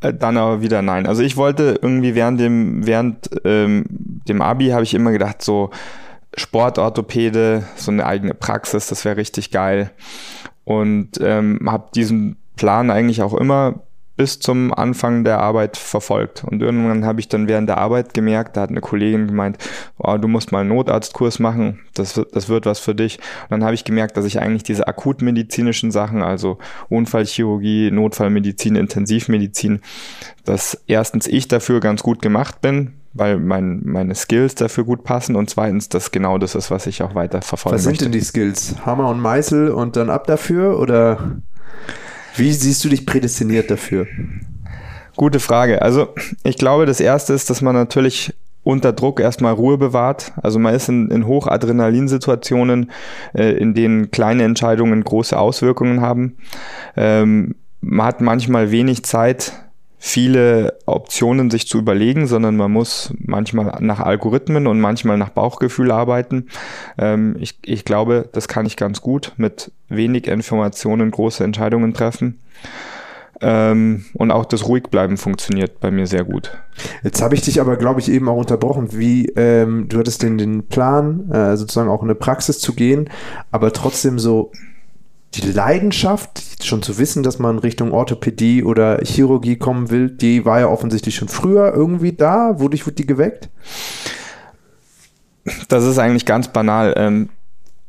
Äh, 0.03 0.15
dann 0.15 0.37
aber 0.37 0.61
wieder 0.61 0.83
nein. 0.83 1.07
Also 1.07 1.23
ich 1.23 1.37
wollte 1.37 1.79
irgendwie 1.81 2.15
während 2.15 2.41
dem, 2.41 2.87
während 2.87 3.31
ähm, 3.45 3.85
dem 4.29 4.43
Abi 4.43 4.69
habe 4.69 4.83
ich 4.83 4.95
immer 4.95 5.13
gedacht, 5.13 5.43
so 5.43 5.71
Sportorthopäde, 6.37 7.65
so 7.77 7.91
eine 7.91 8.07
eigene 8.07 8.35
Praxis, 8.35 8.89
das 8.89 9.05
wäre 9.05 9.17
richtig 9.17 9.51
geil. 9.51 9.91
Und 10.65 11.21
ähm, 11.21 11.61
habe 11.67 11.91
diesen 11.95 12.37
Plan 12.57 12.91
eigentlich 12.91 13.23
auch 13.23 13.35
immer 13.35 13.83
bis 14.23 14.39
zum 14.39 14.73
Anfang 14.73 15.25
der 15.25 15.41
Arbeit 15.41 15.77
verfolgt. 15.77 16.45
Und 16.45 16.63
irgendwann 16.63 17.05
habe 17.05 17.19
ich 17.19 17.27
dann 17.27 17.49
während 17.49 17.69
der 17.69 17.79
Arbeit 17.79 18.15
gemerkt, 18.15 18.57
da 18.57 18.61
hat 18.61 18.71
eine 18.71 18.81
Kollegin 18.81 19.27
gemeint, 19.27 19.59
oh, 19.99 20.17
du 20.17 20.29
musst 20.29 20.53
mal 20.53 20.61
einen 20.61 20.69
Notarztkurs 20.69 21.41
machen, 21.41 21.81
das, 21.95 22.21
das 22.33 22.49
wird 22.49 22.65
was 22.65 22.79
für 22.79 22.95
dich. 22.95 23.19
Und 23.19 23.51
dann 23.51 23.65
habe 23.65 23.75
ich 23.75 23.83
gemerkt, 23.83 24.17
dass 24.17 24.25
ich 24.25 24.39
eigentlich 24.39 24.63
diese 24.63 24.87
akutmedizinischen 24.87 25.91
Sachen, 25.91 26.23
also 26.23 26.59
Unfallchirurgie, 26.89 27.91
Notfallmedizin, 27.91 28.77
Intensivmedizin, 28.77 29.81
dass 30.45 30.81
erstens 30.87 31.27
ich 31.27 31.49
dafür 31.49 31.81
ganz 31.81 32.05
gut 32.05 32.23
gemacht 32.23 32.61
bin, 32.61 32.93
weil 33.15 33.41
mein, 33.41 33.81
meine 33.83 34.15
Skills 34.15 34.55
dafür 34.55 34.85
gut 34.85 35.03
passen 35.03 35.35
und 35.35 35.51
zweitens, 35.51 35.89
dass 35.89 36.13
genau 36.13 36.39
das 36.39 36.55
ist, 36.55 36.71
was 36.71 36.87
ich 36.87 37.03
auch 37.03 37.17
weiter 37.17 37.43
verfolgen 37.43 37.75
Was 37.75 37.83
sind 37.83 37.94
möchte. 37.94 38.05
denn 38.05 38.13
die 38.13 38.20
Skills? 38.20 38.77
Hammer 38.87 39.08
und 39.08 39.19
Meißel 39.19 39.73
und 39.73 39.96
dann 39.96 40.11
ab 40.11 40.29
dafür 40.29 40.79
oder 40.79 41.19
wie 42.36 42.53
siehst 42.53 42.84
du 42.84 42.89
dich 42.89 43.06
prädestiniert 43.06 43.70
dafür? 43.70 44.06
Gute 45.17 45.41
Frage. 45.41 45.82
Also 45.82 46.08
ich 46.43 46.56
glaube, 46.56 46.86
das 46.86 47.01
Erste 47.01 47.32
ist, 47.34 47.51
dass 47.51 47.60
man 47.60 47.74
natürlich 47.74 48.32
unter 48.65 48.93
Druck 48.93 49.20
erstmal 49.20 49.55
Ruhe 49.55 49.77
bewahrt. 49.77 50.32
Also 50.41 50.58
man 50.58 50.74
ist 50.74 50.89
in, 50.89 51.10
in 51.10 51.27
Hochadrenalinsituationen, 51.27 52.91
äh, 53.34 53.53
in 53.53 53.74
denen 53.74 54.10
kleine 54.10 54.44
Entscheidungen 54.44 55.03
große 55.03 55.36
Auswirkungen 55.36 56.01
haben. 56.01 56.36
Ähm, 56.96 57.56
man 57.81 58.06
hat 58.06 58.20
manchmal 58.20 58.70
wenig 58.70 59.05
Zeit, 59.05 59.53
viele 60.05 60.81
Optionen 60.85 61.49
sich 61.49 61.69
zu 61.69 61.79
überlegen, 61.79 62.27
sondern 62.27 62.56
man 62.56 62.73
muss 62.73 63.15
manchmal 63.21 63.79
nach 63.79 64.01
Algorithmen 64.01 64.67
und 64.67 64.81
manchmal 64.81 65.17
nach 65.17 65.29
Bauchgefühl 65.29 65.93
arbeiten. 65.93 66.49
Ähm, 66.99 67.37
ich, 67.39 67.61
ich 67.65 67.85
glaube, 67.85 68.29
das 68.32 68.49
kann 68.49 68.67
ich 68.67 68.77
ganz 68.77 69.01
gut 69.01 69.32
mit 69.37 69.71
wenig 69.89 70.27
Informationen 70.27 71.13
große 71.13 71.44
Entscheidungen 71.44 71.94
treffen. 71.94 72.41
Ähm, 73.41 74.05
und 74.15 74.32
auch 74.32 74.44
das 74.44 74.67
Ruhigbleiben 74.67 75.19
funktioniert 75.19 75.79
bei 75.79 75.93
mir 75.93 76.09
sehr 76.09 76.25
gut. 76.25 76.51
Jetzt 77.05 77.23
habe 77.23 77.37
ich 77.37 77.43
dich 77.43 77.61
aber, 77.61 77.77
glaube 77.77 78.01
ich, 78.01 78.11
eben 78.11 78.29
auch 78.29 78.39
unterbrochen. 78.39 78.89
Wie 78.99 79.27
ähm, 79.37 79.87
du 79.89 80.01
hattest 80.01 80.25
den, 80.25 80.37
den 80.37 80.67
Plan, 80.67 81.31
äh, 81.31 81.56
sozusagen 81.56 81.89
auch 81.89 82.03
in 82.03 82.09
eine 82.09 82.17
Praxis 82.17 82.59
zu 82.59 82.75
gehen, 82.75 83.09
aber 83.53 83.73
trotzdem 83.73 84.19
so 84.19 84.51
die 85.34 85.51
Leidenschaft, 85.51 86.65
schon 86.65 86.82
zu 86.82 86.98
wissen, 86.98 87.22
dass 87.22 87.39
man 87.39 87.58
Richtung 87.58 87.93
Orthopädie 87.93 88.65
oder 88.65 89.01
Chirurgie 89.03 89.56
kommen 89.56 89.91
will, 89.91 90.10
die 90.10 90.44
war 90.44 90.60
ja 90.60 90.69
offensichtlich 90.69 91.15
schon 91.15 91.29
früher 91.29 91.72
irgendwie 91.74 92.12
da. 92.12 92.60
Wodurch 92.60 92.86
wurde 92.86 92.96
die 92.96 93.06
geweckt? 93.06 93.48
Das 95.69 95.84
ist 95.84 95.98
eigentlich 95.98 96.27
ganz 96.27 96.48
banal. 96.48 96.94
Ähm, 96.96 97.31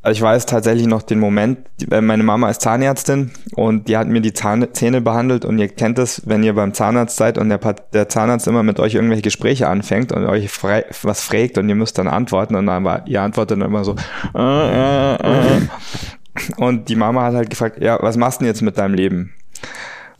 ich 0.06 0.22
weiß 0.22 0.46
tatsächlich 0.46 0.88
noch 0.88 1.02
den 1.02 1.20
Moment, 1.20 1.60
äh, 1.90 2.02
meine 2.02 2.24
Mama 2.24 2.50
ist 2.50 2.62
Zahnärztin 2.62 3.32
und 3.56 3.88
die 3.88 3.96
hat 3.96 4.08
mir 4.08 4.20
die 4.20 4.34
Zähne 4.34 5.02
behandelt 5.02 5.46
und 5.46 5.60
ihr 5.60 5.70
kennt 5.70 5.98
es, 5.98 6.24
wenn 6.26 6.44
ihr 6.44 6.54
beim 6.54 6.74
Zahnarzt 6.74 7.16
seid 7.16 7.38
und 7.38 7.48
der, 7.48 8.10
Zahnarzt 8.10 8.48
immer 8.48 8.64
mit 8.64 8.82
euch 8.82 8.96
irgendwelche 8.96 9.22
Gespräche 9.22 9.70
anfängt 9.70 10.12
und 10.12 10.26
euch 10.26 10.50
was 11.04 11.22
fragt 11.22 11.58
und 11.58 11.70
ihr 11.70 11.76
müsst 11.76 11.98
dann 11.98 12.08
antworten 12.08 12.56
und 12.56 12.66
dann 12.66 12.84
war 12.84 13.08
ihr 13.08 13.22
antwortet 13.22 13.62
dann 13.62 13.68
immer 13.68 13.86
so 13.86 13.96
äh, 14.36 15.14
äh, 15.14 15.16
äh. 15.16 15.62
Und 16.58 16.90
die 16.90 16.96
Mama 16.96 17.24
hat 17.24 17.36
halt 17.36 17.50
gefragt, 17.50 17.82
ja, 17.82 17.98
was 18.02 18.18
machst 18.18 18.40
du 18.40 18.44
denn 18.44 18.52
jetzt 18.52 18.62
mit 18.62 18.78
deinem 18.78 18.96
Leben? 18.96 19.34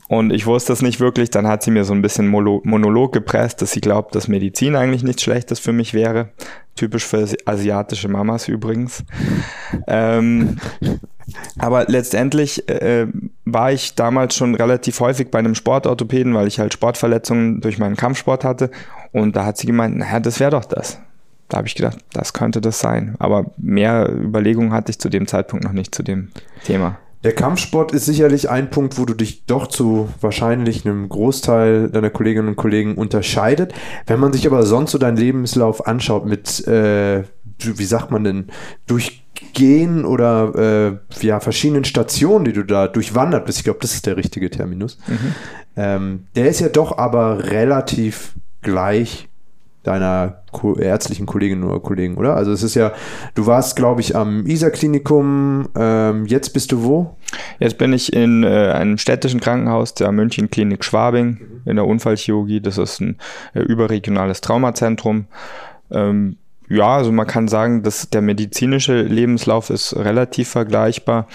Und 0.08 0.32
ich 0.32 0.46
wusste 0.46 0.72
es 0.72 0.82
nicht 0.82 1.00
wirklich. 1.00 1.30
Dann 1.30 1.46
hat 1.46 1.62
sie 1.62 1.70
mir 1.70 1.84
so 1.84 1.94
ein 1.94 2.02
bisschen 2.02 2.28
Monolog 2.28 3.12
gepresst, 3.12 3.62
dass 3.62 3.72
sie 3.72 3.80
glaubt, 3.80 4.14
dass 4.14 4.28
Medizin 4.28 4.76
eigentlich 4.76 5.02
nichts 5.02 5.22
Schlechtes 5.22 5.58
für 5.58 5.72
mich 5.72 5.94
wäre. 5.94 6.28
Typisch 6.76 7.06
für 7.06 7.26
asiatische 7.46 8.08
Mamas 8.08 8.48
übrigens. 8.48 9.04
ähm, 9.86 10.58
aber 11.58 11.86
letztendlich 11.86 12.68
äh, 12.68 13.06
war 13.44 13.72
ich 13.72 13.94
damals 13.94 14.36
schon 14.36 14.54
relativ 14.54 15.00
häufig 15.00 15.30
bei 15.30 15.38
einem 15.38 15.54
Sportorthopäden, 15.54 16.34
weil 16.34 16.48
ich 16.48 16.58
halt 16.58 16.74
Sportverletzungen 16.74 17.60
durch 17.60 17.78
meinen 17.78 17.96
Kampfsport 17.96 18.44
hatte. 18.44 18.70
Und 19.12 19.36
da 19.36 19.46
hat 19.46 19.56
sie 19.56 19.66
gemeint, 19.66 19.96
naja, 19.96 20.20
das 20.20 20.38
wäre 20.38 20.50
doch 20.50 20.66
das. 20.66 21.00
Da 21.54 21.58
habe 21.58 21.68
ich 21.68 21.76
gedacht, 21.76 21.98
das 22.12 22.32
könnte 22.32 22.60
das 22.60 22.80
sein. 22.80 23.14
Aber 23.20 23.52
mehr 23.58 24.12
Überlegungen 24.12 24.72
hatte 24.72 24.90
ich 24.90 24.98
zu 24.98 25.08
dem 25.08 25.28
Zeitpunkt 25.28 25.64
noch 25.64 25.70
nicht 25.70 25.94
zu 25.94 26.02
dem 26.02 26.30
Thema. 26.64 26.98
Der 27.22 27.32
Kampfsport 27.32 27.92
ist 27.92 28.06
sicherlich 28.06 28.50
ein 28.50 28.70
Punkt, 28.70 28.98
wo 28.98 29.04
du 29.04 29.14
dich 29.14 29.46
doch 29.46 29.68
zu 29.68 30.08
wahrscheinlich 30.20 30.84
einem 30.84 31.08
Großteil 31.08 31.90
deiner 31.90 32.10
Kolleginnen 32.10 32.48
und 32.48 32.56
Kollegen 32.56 32.96
unterscheidet. 32.96 33.72
Wenn 34.08 34.18
man 34.18 34.32
sich 34.32 34.48
aber 34.48 34.64
sonst 34.64 34.90
so 34.90 34.98
deinen 34.98 35.16
Lebenslauf 35.16 35.86
anschaut 35.86 36.26
mit, 36.26 36.66
äh, 36.66 37.22
wie 37.60 37.84
sagt 37.84 38.10
man 38.10 38.24
denn, 38.24 38.48
durchgehen 38.88 40.04
oder 40.04 40.98
äh, 41.20 41.24
ja, 41.24 41.38
verschiedenen 41.38 41.84
Stationen, 41.84 42.46
die 42.46 42.52
du 42.52 42.64
da 42.64 42.88
durchwandert 42.88 43.46
bist, 43.46 43.58
ich 43.58 43.64
glaube, 43.64 43.78
das 43.80 43.94
ist 43.94 44.06
der 44.06 44.16
richtige 44.16 44.50
Terminus, 44.50 44.98
mhm. 45.06 45.34
ähm, 45.76 46.26
der 46.34 46.48
ist 46.48 46.58
ja 46.58 46.68
doch 46.68 46.98
aber 46.98 47.44
relativ 47.44 48.32
gleich 48.60 49.28
deiner 49.84 50.42
ärztlichen 50.78 51.26
Kolleginnen 51.26 51.64
oder 51.64 51.80
Kollegen, 51.80 52.16
oder? 52.16 52.36
Also 52.36 52.52
es 52.52 52.62
ist 52.62 52.74
ja, 52.74 52.92
du 53.34 53.46
warst, 53.46 53.76
glaube 53.76 54.00
ich, 54.00 54.16
am 54.16 54.46
ISA-Klinikum, 54.46 55.68
ähm, 55.76 56.26
jetzt 56.26 56.50
bist 56.50 56.72
du 56.72 56.82
wo? 56.82 57.16
Jetzt 57.58 57.78
bin 57.78 57.92
ich 57.92 58.12
in 58.12 58.44
äh, 58.44 58.72
einem 58.72 58.98
städtischen 58.98 59.40
Krankenhaus, 59.40 59.94
der 59.94 60.10
München 60.12 60.50
Klinik 60.50 60.84
Schwabing, 60.84 61.26
mhm. 61.28 61.70
in 61.70 61.76
der 61.76 61.86
Unfallchirurgie. 61.86 62.60
Das 62.60 62.78
ist 62.78 63.00
ein 63.00 63.16
äh, 63.54 63.60
überregionales 63.60 64.40
Traumazentrum. 64.40 65.26
Ähm, 65.90 66.36
ja, 66.74 66.96
also 66.96 67.12
man 67.12 67.26
kann 67.26 67.48
sagen, 67.48 67.82
dass 67.82 68.10
der 68.10 68.22
medizinische 68.22 69.02
Lebenslauf 69.02 69.70
ist 69.70 69.96
relativ 69.96 70.48
vergleichbar. 70.48 71.26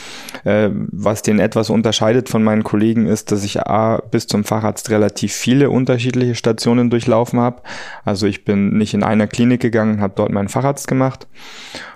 Äh, 0.43 0.69
was 0.74 1.22
den 1.22 1.39
etwas 1.39 1.69
unterscheidet 1.69 2.29
von 2.29 2.43
meinen 2.43 2.63
Kollegen 2.63 3.05
ist, 3.05 3.31
dass 3.31 3.43
ich 3.43 3.62
A, 3.62 3.98
bis 4.12 4.27
zum 4.27 4.43
Facharzt 4.43 4.89
relativ 4.89 5.34
viele 5.34 5.69
unterschiedliche 5.69 6.36
Stationen 6.36 6.89
durchlaufen 6.89 7.39
habe. 7.39 7.62
Also 8.05 8.27
ich 8.27 8.46
bin 8.46 8.77
nicht 8.77 8.93
in 8.93 9.03
einer 9.03 9.27
Klinik 9.27 9.62
gegangen, 9.62 10.01
habe 10.01 10.13
dort 10.15 10.31
meinen 10.31 10.50
Facharzt 10.50 10.88
gemacht 10.88 11.27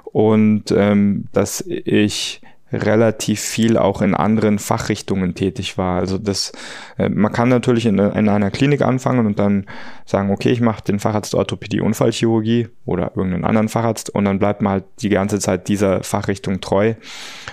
und 0.05 0.71
ähm, 0.71 1.25
dass 1.33 1.63
ich 1.67 2.41
relativ 2.73 3.39
viel 3.39 3.77
auch 3.77 4.01
in 4.01 4.15
anderen 4.15 4.57
Fachrichtungen 4.57 5.35
tätig 5.35 5.77
war. 5.77 5.99
Also 5.99 6.17
das, 6.17 6.51
äh, 6.97 7.07
man 7.07 7.31
kann 7.31 7.49
natürlich 7.49 7.85
in, 7.85 7.99
in 7.99 8.29
einer 8.29 8.51
Klinik 8.51 8.81
anfangen 8.81 9.25
und 9.25 9.39
dann 9.39 9.65
sagen, 10.05 10.31
okay, 10.31 10.49
ich 10.49 10.59
mache 10.59 10.83
den 10.83 10.99
Facharzt 10.99 11.35
Orthopädie 11.35 11.81
Unfallchirurgie 11.81 12.67
oder 12.85 13.11
irgendeinen 13.15 13.45
anderen 13.45 13.69
Facharzt 13.69 14.09
und 14.09 14.25
dann 14.25 14.39
bleibt 14.39 14.61
man 14.61 14.73
halt 14.73 14.85
die 15.01 15.09
ganze 15.09 15.39
Zeit 15.39 15.67
dieser 15.67 16.03
Fachrichtung 16.03 16.59
treu. 16.61 16.95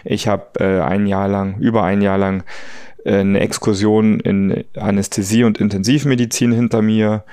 Ich 0.05 0.27
habe 0.27 0.59
äh, 0.59 0.81
ein 0.81 1.07
Jahr 1.07 1.29
lang, 1.29 1.59
über 1.59 1.85
ein 1.85 2.01
Jahr 2.01 2.19
lang 2.19 2.43
äh, 3.05 3.19
eine 3.19 3.41
Exkursion 3.41 4.21
in 4.21 4.65
Anästhesie 4.75 5.45
und 5.45 5.59
Intensivmedizin 5.59 6.53
hinter 6.53 6.83
mir. 6.83 7.25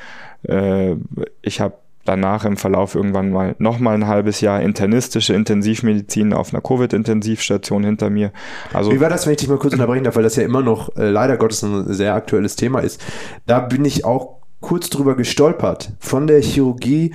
Äh, 0.43 0.95
ich 1.41 1.61
habe 1.61 1.75
danach 2.07 2.45
im 2.45 2.57
Verlauf 2.57 2.95
irgendwann 2.95 3.31
mal 3.31 3.55
nochmal 3.59 3.95
ein 3.95 4.07
halbes 4.07 4.41
Jahr 4.41 4.61
internistische 4.61 5.33
Intensivmedizin 5.33 6.33
auf 6.33 6.53
einer 6.53 6.61
Covid-Intensivstation 6.61 7.83
hinter 7.83 8.09
mir. 8.09 8.31
Also 8.73 8.91
Wie 8.91 8.99
war 8.99 9.09
das, 9.09 9.25
wenn 9.25 9.33
ich 9.33 9.39
dich 9.39 9.49
mal 9.49 9.57
kurz 9.57 9.73
unterbrechen 9.73 10.03
darf, 10.03 10.15
weil 10.15 10.23
das 10.23 10.35
ja 10.35 10.43
immer 10.43 10.61
noch 10.61 10.95
äh, 10.95 11.09
leider 11.09 11.37
Gottes 11.37 11.63
ein 11.63 11.93
sehr 11.93 12.13
aktuelles 12.15 12.55
Thema 12.55 12.79
ist. 12.79 13.01
Da 13.45 13.59
bin 13.59 13.85
ich 13.85 14.05
auch 14.05 14.37
kurz 14.59 14.89
drüber 14.89 15.15
gestolpert. 15.15 15.93
Von 15.99 16.27
der 16.27 16.41
Chirurgie, 16.41 17.13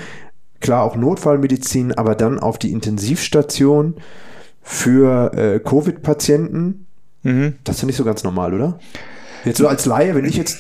klar 0.60 0.84
auch 0.84 0.96
Notfallmedizin, 0.96 1.92
aber 1.92 2.14
dann 2.14 2.38
auf 2.38 2.58
die 2.58 2.72
Intensivstation 2.72 3.96
für 4.62 5.32
äh, 5.34 5.58
Covid-Patienten. 5.58 6.86
Mhm. 7.22 7.54
Das 7.64 7.76
ist 7.76 7.82
ja 7.82 7.86
nicht 7.86 7.96
so 7.96 8.04
ganz 8.04 8.22
normal, 8.24 8.54
oder? 8.54 8.78
Jetzt 9.44 9.58
so 9.58 9.66
als 9.66 9.86
Laie, 9.86 10.14
wenn 10.14 10.24
ich 10.24 10.36
jetzt 10.36 10.58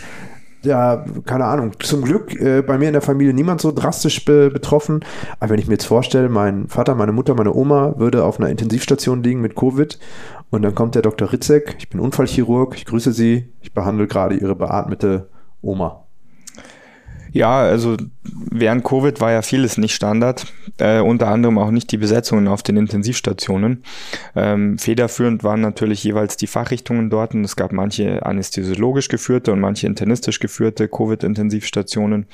ja, 0.62 1.04
keine 1.26 1.44
Ahnung, 1.44 1.72
zum 1.80 2.02
Glück 2.02 2.34
äh, 2.40 2.62
bei 2.62 2.78
mir 2.78 2.88
in 2.88 2.92
der 2.92 3.02
Familie 3.02 3.34
niemand 3.34 3.60
so 3.60 3.72
drastisch 3.72 4.24
be 4.24 4.50
betroffen. 4.50 5.00
Aber 5.40 5.50
wenn 5.50 5.58
ich 5.58 5.66
mir 5.66 5.74
jetzt 5.74 5.86
vorstelle, 5.86 6.28
mein 6.28 6.68
Vater, 6.68 6.94
meine 6.94 7.12
Mutter, 7.12 7.34
meine 7.34 7.54
Oma 7.54 7.94
würde 7.98 8.24
auf 8.24 8.38
einer 8.38 8.50
Intensivstation 8.50 9.22
liegen 9.22 9.40
mit 9.40 9.56
Covid 9.56 9.98
und 10.50 10.62
dann 10.62 10.74
kommt 10.74 10.94
der 10.94 11.02
Dr. 11.02 11.32
Ritzek, 11.32 11.76
ich 11.78 11.88
bin 11.88 12.00
Unfallchirurg, 12.00 12.76
ich 12.76 12.84
grüße 12.84 13.12
Sie, 13.12 13.52
ich 13.60 13.72
behandle 13.72 14.06
gerade 14.06 14.36
Ihre 14.36 14.54
beatmete 14.54 15.28
Oma. 15.62 16.01
Ja, 17.32 17.60
also 17.60 17.96
während 18.22 18.84
Covid 18.84 19.20
war 19.20 19.32
ja 19.32 19.40
vieles 19.40 19.78
nicht 19.78 19.94
Standard, 19.94 20.46
äh, 20.78 21.00
unter 21.00 21.28
anderem 21.28 21.58
auch 21.58 21.70
nicht 21.70 21.90
die 21.90 21.96
Besetzungen 21.96 22.46
auf 22.46 22.62
den 22.62 22.76
Intensivstationen. 22.76 23.84
Ähm, 24.36 24.78
federführend 24.78 25.42
waren 25.42 25.62
natürlich 25.62 26.04
jeweils 26.04 26.36
die 26.36 26.46
Fachrichtungen 26.46 27.08
dort 27.08 27.34
und 27.34 27.44
es 27.44 27.56
gab 27.56 27.72
manche 27.72 28.24
anästhesiologisch 28.24 29.08
geführte 29.08 29.52
und 29.52 29.60
manche 29.60 29.86
internistisch 29.86 30.40
geführte 30.40 30.88
Covid-Intensivstationen. 30.88 32.26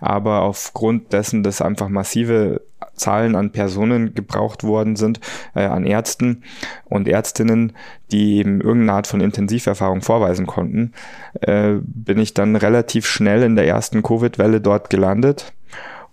Aber 0.00 0.42
aufgrund 0.42 1.12
dessen, 1.12 1.42
dass 1.42 1.60
einfach 1.60 1.88
massive 1.88 2.62
Zahlen 2.96 3.36
an 3.36 3.52
Personen 3.52 4.14
gebraucht 4.14 4.64
worden 4.64 4.96
sind, 4.96 5.20
äh, 5.54 5.64
an 5.64 5.84
Ärzten 5.84 6.42
und 6.84 7.08
Ärztinnen, 7.08 7.72
die 8.10 8.38
eben 8.38 8.60
irgendeine 8.60 8.92
Art 8.92 9.06
von 9.06 9.20
Intensiverfahrung 9.20 10.02
vorweisen 10.02 10.46
konnten, 10.46 10.92
äh, 11.40 11.74
bin 11.82 12.18
ich 12.18 12.34
dann 12.34 12.56
relativ 12.56 13.06
schnell 13.06 13.42
in 13.42 13.56
der 13.56 13.66
ersten 13.66 14.02
Covid-Welle 14.02 14.60
dort 14.60 14.90
gelandet. 14.90 15.52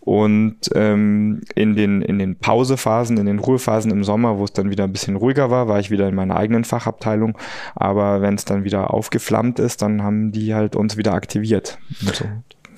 Und 0.05 0.57
ähm, 0.75 1.43
in, 1.55 1.77
den, 1.77 2.01
in 2.01 2.19
den 2.19 2.35
Pausephasen, 2.35 3.17
in 3.17 3.25
den 3.25 3.39
Ruhephasen 3.39 3.89
im 3.89 4.03
Sommer, 4.03 4.37
wo 4.37 4.43
es 4.43 4.51
dann 4.51 4.69
wieder 4.69 4.83
ein 4.83 4.91
bisschen 4.91 5.15
ruhiger 5.15 5.49
war, 5.49 5.69
war 5.69 5.79
ich 5.79 5.91
wieder 5.91 6.09
in 6.09 6.15
meiner 6.15 6.35
eigenen 6.35 6.65
Fachabteilung. 6.65 7.37
Aber 7.73 8.21
wenn 8.21 8.35
es 8.35 8.43
dann 8.43 8.65
wieder 8.65 8.93
aufgeflammt 8.93 9.59
ist, 9.59 9.81
dann 9.81 10.03
haben 10.03 10.33
die 10.33 10.53
halt 10.53 10.75
uns 10.75 10.97
wieder 10.97 11.13
aktiviert. 11.13 11.77
So 12.01 12.25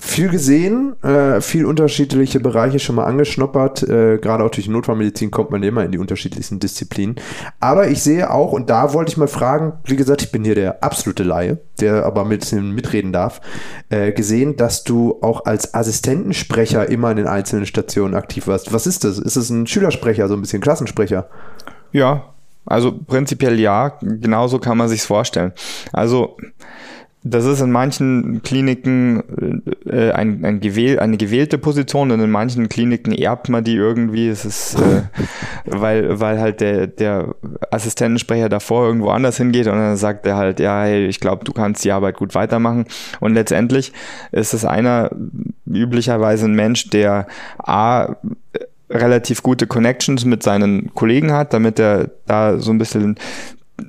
viel 0.06 0.30
gesehen, 0.30 1.02
äh, 1.04 1.42
viel 1.42 1.66
unterschiedliche 1.66 2.40
Bereiche 2.40 2.80
schon 2.80 2.96
mal 2.96 3.06
angeschnuppert. 3.06 3.84
Äh, 3.84 4.20
Gerade 4.20 4.44
auch 4.44 4.52
durch 4.52 4.68
Notfallmedizin 4.68 5.32
kommt 5.32 5.50
man 5.50 5.64
immer 5.64 5.84
in 5.84 5.92
die 5.92 5.98
unterschiedlichsten 5.98 6.60
Disziplinen. 6.60 7.16
Aber 7.60 7.88
ich 7.88 8.04
sehe 8.04 8.30
auch, 8.30 8.52
und 8.52 8.70
da 8.70 8.94
wollte 8.94 9.12
ich 9.12 9.18
mal 9.18 9.28
fragen, 9.28 9.74
wie 9.86 9.96
gesagt, 9.96 10.22
ich 10.22 10.32
bin 10.32 10.46
hier 10.46 10.56
der 10.56 10.84
absolute 10.84 11.24
Laie, 11.24 11.58
der 11.80 12.06
aber 12.06 12.24
mit 12.24 12.50
mitreden 12.54 13.12
darf, 13.12 13.42
äh, 13.90 14.12
gesehen, 14.12 14.56
dass 14.56 14.84
du 14.84 15.18
auch 15.22 15.46
als 15.46 15.74
Assistentensprecher 15.74 16.88
immer 16.88 17.10
in 17.10 17.18
den 17.18 17.28
einzelnen 17.28 17.66
Stationen 17.66 18.14
aktiv 18.14 18.48
warst. 18.48 18.72
Was 18.74 18.86
ist 18.86 19.04
das? 19.04 19.18
Ist 19.18 19.36
es 19.36 19.50
ein 19.50 19.66
Schülersprecher, 19.66 20.28
so 20.28 20.36
ein 20.36 20.42
bisschen 20.42 20.62
Klassensprecher? 20.62 21.30
Ja, 21.92 22.36
also 22.66 22.92
prinzipiell 22.92 23.60
ja, 23.60 23.98
genauso 24.02 24.60
kann 24.60 24.78
man 24.78 24.88
sich's 24.88 25.06
vorstellen. 25.06 25.54
Also 25.92 26.38
das 27.28 27.46
ist 27.46 27.60
in 27.60 27.72
manchen 27.72 28.44
Kliniken 28.44 29.64
äh, 29.90 30.12
ein, 30.12 30.46
ein 30.46 30.60
gewähl, 30.60 31.00
eine 31.00 31.18
gewählte 31.18 31.58
Position 31.58 32.12
und 32.12 32.20
in 32.20 32.30
manchen 32.30 32.70
Kliniken 32.70 33.12
erbt 33.14 33.50
man 33.50 33.64
die 33.64 33.76
irgendwie. 33.76 34.30
Es 34.30 34.46
ist, 34.46 34.76
äh, 34.76 35.02
weil, 35.66 36.20
weil 36.20 36.40
halt 36.40 36.62
der, 36.62 36.86
der 36.86 37.34
Assistentensprecher 37.72 38.48
davor 38.48 38.86
irgendwo 38.86 39.10
anders 39.10 39.38
hingeht 39.38 39.66
und 39.66 39.74
dann 39.74 39.98
sagt 39.98 40.28
er 40.28 40.36
halt, 40.36 40.60
ja, 40.60 40.84
hey, 40.84 41.08
ich 41.08 41.20
glaube, 41.20 41.44
du 41.44 41.52
kannst 41.52 41.84
die 41.84 41.92
Arbeit 41.92 42.18
gut 42.18 42.36
weitermachen. 42.36 42.86
Und 43.20 43.34
letztendlich 43.34 43.92
ist 44.32 44.54
es 44.54 44.64
einer 44.64 45.10
üblicherweise 45.66 46.46
ein 46.46 46.54
Mensch, 46.54 46.92
der 46.92 47.26
A 47.58 48.18
relativ 48.88 49.42
gute 49.42 49.66
Connections 49.66 50.26
mit 50.26 50.44
seinen 50.44 50.94
Kollegen 50.94 51.32
hat, 51.32 51.54
damit 51.54 51.80
er 51.80 52.12
da 52.28 52.60
so 52.60 52.72
ein 52.72 52.78
bisschen 52.78 53.16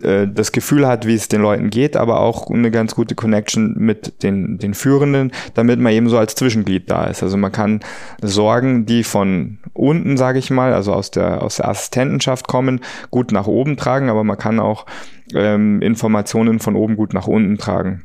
äh, 0.03 0.27
das 0.27 0.53
Gefühl 0.53 0.87
hat, 0.87 1.07
wie 1.07 1.15
es 1.15 1.29
den 1.29 1.43
Leuten 1.43 1.71
geht, 1.71 1.97
aber 1.97 2.21
auch 2.21 2.51
eine 2.51 2.71
ganz 2.71 2.95
gute 2.95 3.15
Connection 3.15 3.75
mit 3.77 4.23
den, 4.23 4.59
den 4.59 4.75
Führenden, 4.75 5.33
damit 5.55 5.79
man 5.79 5.93
eben 5.93 6.09
so 6.09 6.19
als 6.19 6.35
Zwischenglied 6.35 6.91
da 6.91 7.05
ist. 7.05 7.23
Also 7.23 7.37
man 7.37 7.53
kann 7.53 7.81
Sorgen, 8.21 8.87
die 8.87 9.05
von 9.05 9.59
unten, 9.73 10.17
sage 10.17 10.39
ich 10.39 10.51
mal, 10.51 10.73
also 10.73 10.93
aus 10.93 11.11
der, 11.11 11.43
aus 11.43 11.57
der 11.57 11.69
Assistentenschaft 11.69 12.49
kommen, 12.49 12.81
gut 13.11 13.31
nach 13.31 13.47
oben 13.47 13.77
tragen, 13.77 14.11
aber 14.11 14.25
man 14.25 14.39
kann 14.39 14.59
auch 14.59 14.87
ähm, 15.35 15.81
Informationen 15.83 16.59
von 16.59 16.75
oben 16.75 16.97
gut 16.97 17.15
nach 17.15 17.29
unten 17.29 17.57
tragen. 17.57 18.05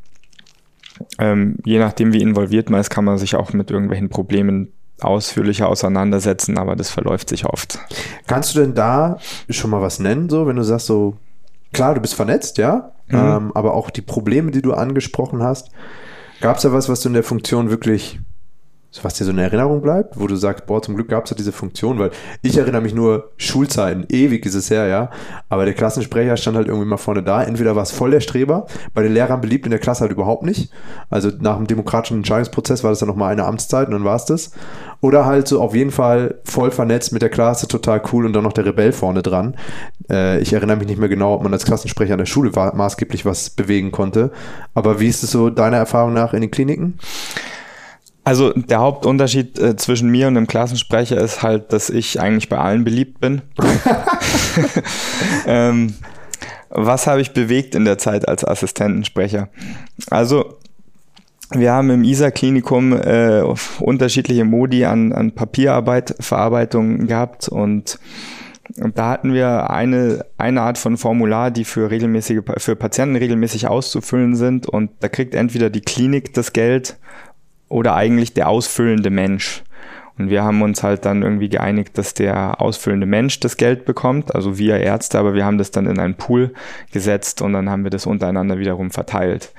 Ähm, 1.17 1.55
je 1.65 1.79
nachdem, 1.79 2.13
wie 2.13 2.21
involviert 2.21 2.69
man 2.69 2.79
ist, 2.79 2.91
kann 2.91 3.05
man 3.05 3.17
sich 3.17 3.35
auch 3.35 3.53
mit 3.53 3.71
irgendwelchen 3.71 4.09
Problemen 4.09 4.71
ausführlicher 4.99 5.67
auseinandersetzen, 5.67 6.59
aber 6.59 6.75
das 6.75 6.91
verläuft 6.91 7.29
sich 7.29 7.45
oft. 7.45 7.79
Kannst 8.27 8.55
du 8.55 8.59
denn 8.59 8.75
da 8.75 9.17
schon 9.49 9.71
mal 9.71 9.81
was 9.81 9.99
nennen, 9.99 10.29
so, 10.29 10.45
wenn 10.45 10.57
du 10.57 10.63
sagst, 10.63 10.85
so 10.85 11.17
klar, 11.73 11.95
du 11.95 12.01
bist 12.01 12.13
vernetzt, 12.13 12.57
ja, 12.57 12.91
mhm. 13.07 13.17
ähm, 13.17 13.51
aber 13.53 13.73
auch 13.73 13.89
die 13.89 14.01
Probleme, 14.01 14.51
die 14.51 14.61
du 14.61 14.73
angesprochen 14.73 15.43
hast. 15.43 15.69
Gab 16.39 16.57
es 16.57 16.63
da 16.63 16.73
was, 16.73 16.89
was 16.89 17.01
du 17.01 17.09
in 17.09 17.13
der 17.13 17.23
Funktion 17.23 17.69
wirklich 17.69 18.19
was 19.01 19.13
dir 19.13 19.23
so 19.23 19.31
in 19.31 19.37
Erinnerung 19.37 19.81
bleibt, 19.81 20.19
wo 20.19 20.27
du 20.27 20.35
sagst, 20.35 20.65
boah, 20.65 20.81
zum 20.81 20.95
Glück 20.95 21.07
gab 21.07 21.23
es 21.23 21.31
ja 21.31 21.37
diese 21.37 21.53
Funktion, 21.53 21.97
weil 21.97 22.11
ich 22.41 22.57
erinnere 22.57 22.81
mich 22.81 22.93
nur 22.93 23.31
Schulzeiten, 23.37 24.05
ewig 24.09 24.45
ist 24.45 24.53
es 24.53 24.69
her, 24.69 24.87
ja, 24.87 25.09
aber 25.47 25.65
der 25.65 25.73
Klassensprecher 25.73 26.35
stand 26.35 26.57
halt 26.57 26.67
irgendwie 26.67 26.87
mal 26.87 26.97
vorne 26.97 27.23
da, 27.23 27.41
entweder 27.41 27.75
war 27.75 27.83
es 27.83 27.91
voll 27.91 28.11
der 28.11 28.19
Streber, 28.19 28.67
bei 28.93 29.01
den 29.01 29.13
Lehrern 29.13 29.39
beliebt, 29.39 29.65
in 29.65 29.71
der 29.71 29.79
Klasse 29.79 30.01
halt 30.01 30.11
überhaupt 30.11 30.43
nicht, 30.43 30.71
also 31.09 31.31
nach 31.39 31.55
dem 31.55 31.67
demokratischen 31.67 32.17
Entscheidungsprozess 32.17 32.83
war 32.83 32.91
das 32.91 32.99
dann 32.99 33.07
nochmal 33.07 33.31
eine 33.31 33.45
Amtszeit 33.45 33.87
und 33.87 33.93
dann 33.93 34.03
war 34.03 34.17
es 34.17 34.25
das, 34.25 34.51
oder 35.01 35.25
halt 35.25 35.47
so 35.47 35.59
auf 35.59 35.75
jeden 35.75 35.91
Fall 35.91 36.35
voll 36.43 36.71
vernetzt 36.71 37.11
mit 37.11 37.21
der 37.21 37.29
Klasse, 37.29 37.67
total 37.67 38.01
cool 38.11 38.25
und 38.25 38.33
dann 38.33 38.43
noch 38.43 38.53
der 38.53 38.65
Rebell 38.65 38.93
vorne 38.93 39.21
dran. 39.21 39.55
Äh, 40.09 40.39
ich 40.39 40.53
erinnere 40.53 40.77
mich 40.77 40.87
nicht 40.87 40.99
mehr 40.99 41.09
genau, 41.09 41.33
ob 41.33 41.43
man 41.43 41.53
als 41.53 41.65
Klassensprecher 41.65 42.13
an 42.13 42.19
der 42.19 42.25
Schule 42.25 42.51
maßgeblich 42.51 43.25
was 43.25 43.49
bewegen 43.49 43.91
konnte, 43.91 44.31
aber 44.73 44.99
wie 44.99 45.07
ist 45.07 45.23
es 45.23 45.31
so 45.31 45.49
deiner 45.49 45.77
Erfahrung 45.77 46.13
nach 46.13 46.33
in 46.33 46.41
den 46.41 46.51
Kliniken? 46.51 46.99
Also 48.23 48.53
der 48.53 48.79
Hauptunterschied 48.79 49.57
äh, 49.57 49.75
zwischen 49.75 50.09
mir 50.09 50.27
und 50.27 50.35
dem 50.35 50.45
Klassensprecher 50.45 51.17
ist 51.19 51.41
halt, 51.41 51.73
dass 51.73 51.89
ich 51.89 52.21
eigentlich 52.21 52.49
bei 52.49 52.57
allen 52.59 52.83
beliebt 52.83 53.19
bin. 53.19 53.41
ähm, 55.47 55.95
was 56.69 57.05
habe 57.07 57.19
ich 57.19 57.33
bewegt 57.33 57.75
in 57.75 57.83
der 57.83 57.97
Zeit 57.97 58.27
als 58.27 58.45
Assistentensprecher? 58.45 59.49
Also 60.09 60.57
wir 61.53 61.71
haben 61.71 61.89
im 61.89 62.03
ISA-Klinikum 62.03 62.93
äh, 62.93 63.43
unterschiedliche 63.79 64.45
Modi 64.45 64.85
an, 64.85 65.11
an 65.11 65.33
Papierarbeit, 65.33 66.15
Verarbeitung 66.19 67.07
gehabt 67.07 67.49
und 67.49 67.99
da 68.77 69.09
hatten 69.09 69.33
wir 69.33 69.69
eine, 69.69 70.25
eine 70.37 70.61
Art 70.61 70.77
von 70.77 70.95
Formular, 70.95 71.51
die 71.51 71.65
für 71.65 71.91
regelmäßige, 71.91 72.41
für 72.57 72.75
Patienten 72.75 73.17
regelmäßig 73.17 73.67
auszufüllen 73.67 74.35
sind 74.35 74.67
und 74.67 74.91
da 75.01 75.09
kriegt 75.09 75.35
entweder 75.35 75.69
die 75.69 75.81
Klinik 75.81 76.33
das 76.33 76.53
Geld 76.53 76.97
oder 77.67 77.95
eigentlich 77.95 78.33
der 78.33 78.47
ausfüllende 78.47 79.09
Mensch. 79.09 79.63
Und 80.17 80.29
wir 80.29 80.43
haben 80.43 80.61
uns 80.61 80.83
halt 80.83 81.05
dann 81.05 81.23
irgendwie 81.23 81.49
geeinigt, 81.49 81.97
dass 81.97 82.13
der 82.13 82.61
ausfüllende 82.61 83.07
Mensch 83.07 83.39
das 83.39 83.57
Geld 83.57 83.85
bekommt, 83.85 84.35
also 84.35 84.57
wir 84.57 84.77
Ärzte, 84.77 85.17
aber 85.17 85.33
wir 85.33 85.45
haben 85.45 85.57
das 85.57 85.71
dann 85.71 85.87
in 85.87 85.99
einen 85.99 86.15
Pool 86.15 86.53
gesetzt 86.91 87.41
und 87.41 87.53
dann 87.53 87.69
haben 87.69 87.83
wir 87.83 87.91
das 87.91 88.05
untereinander 88.05 88.57
wiederum 88.57 88.91
verteilt. 88.91 89.53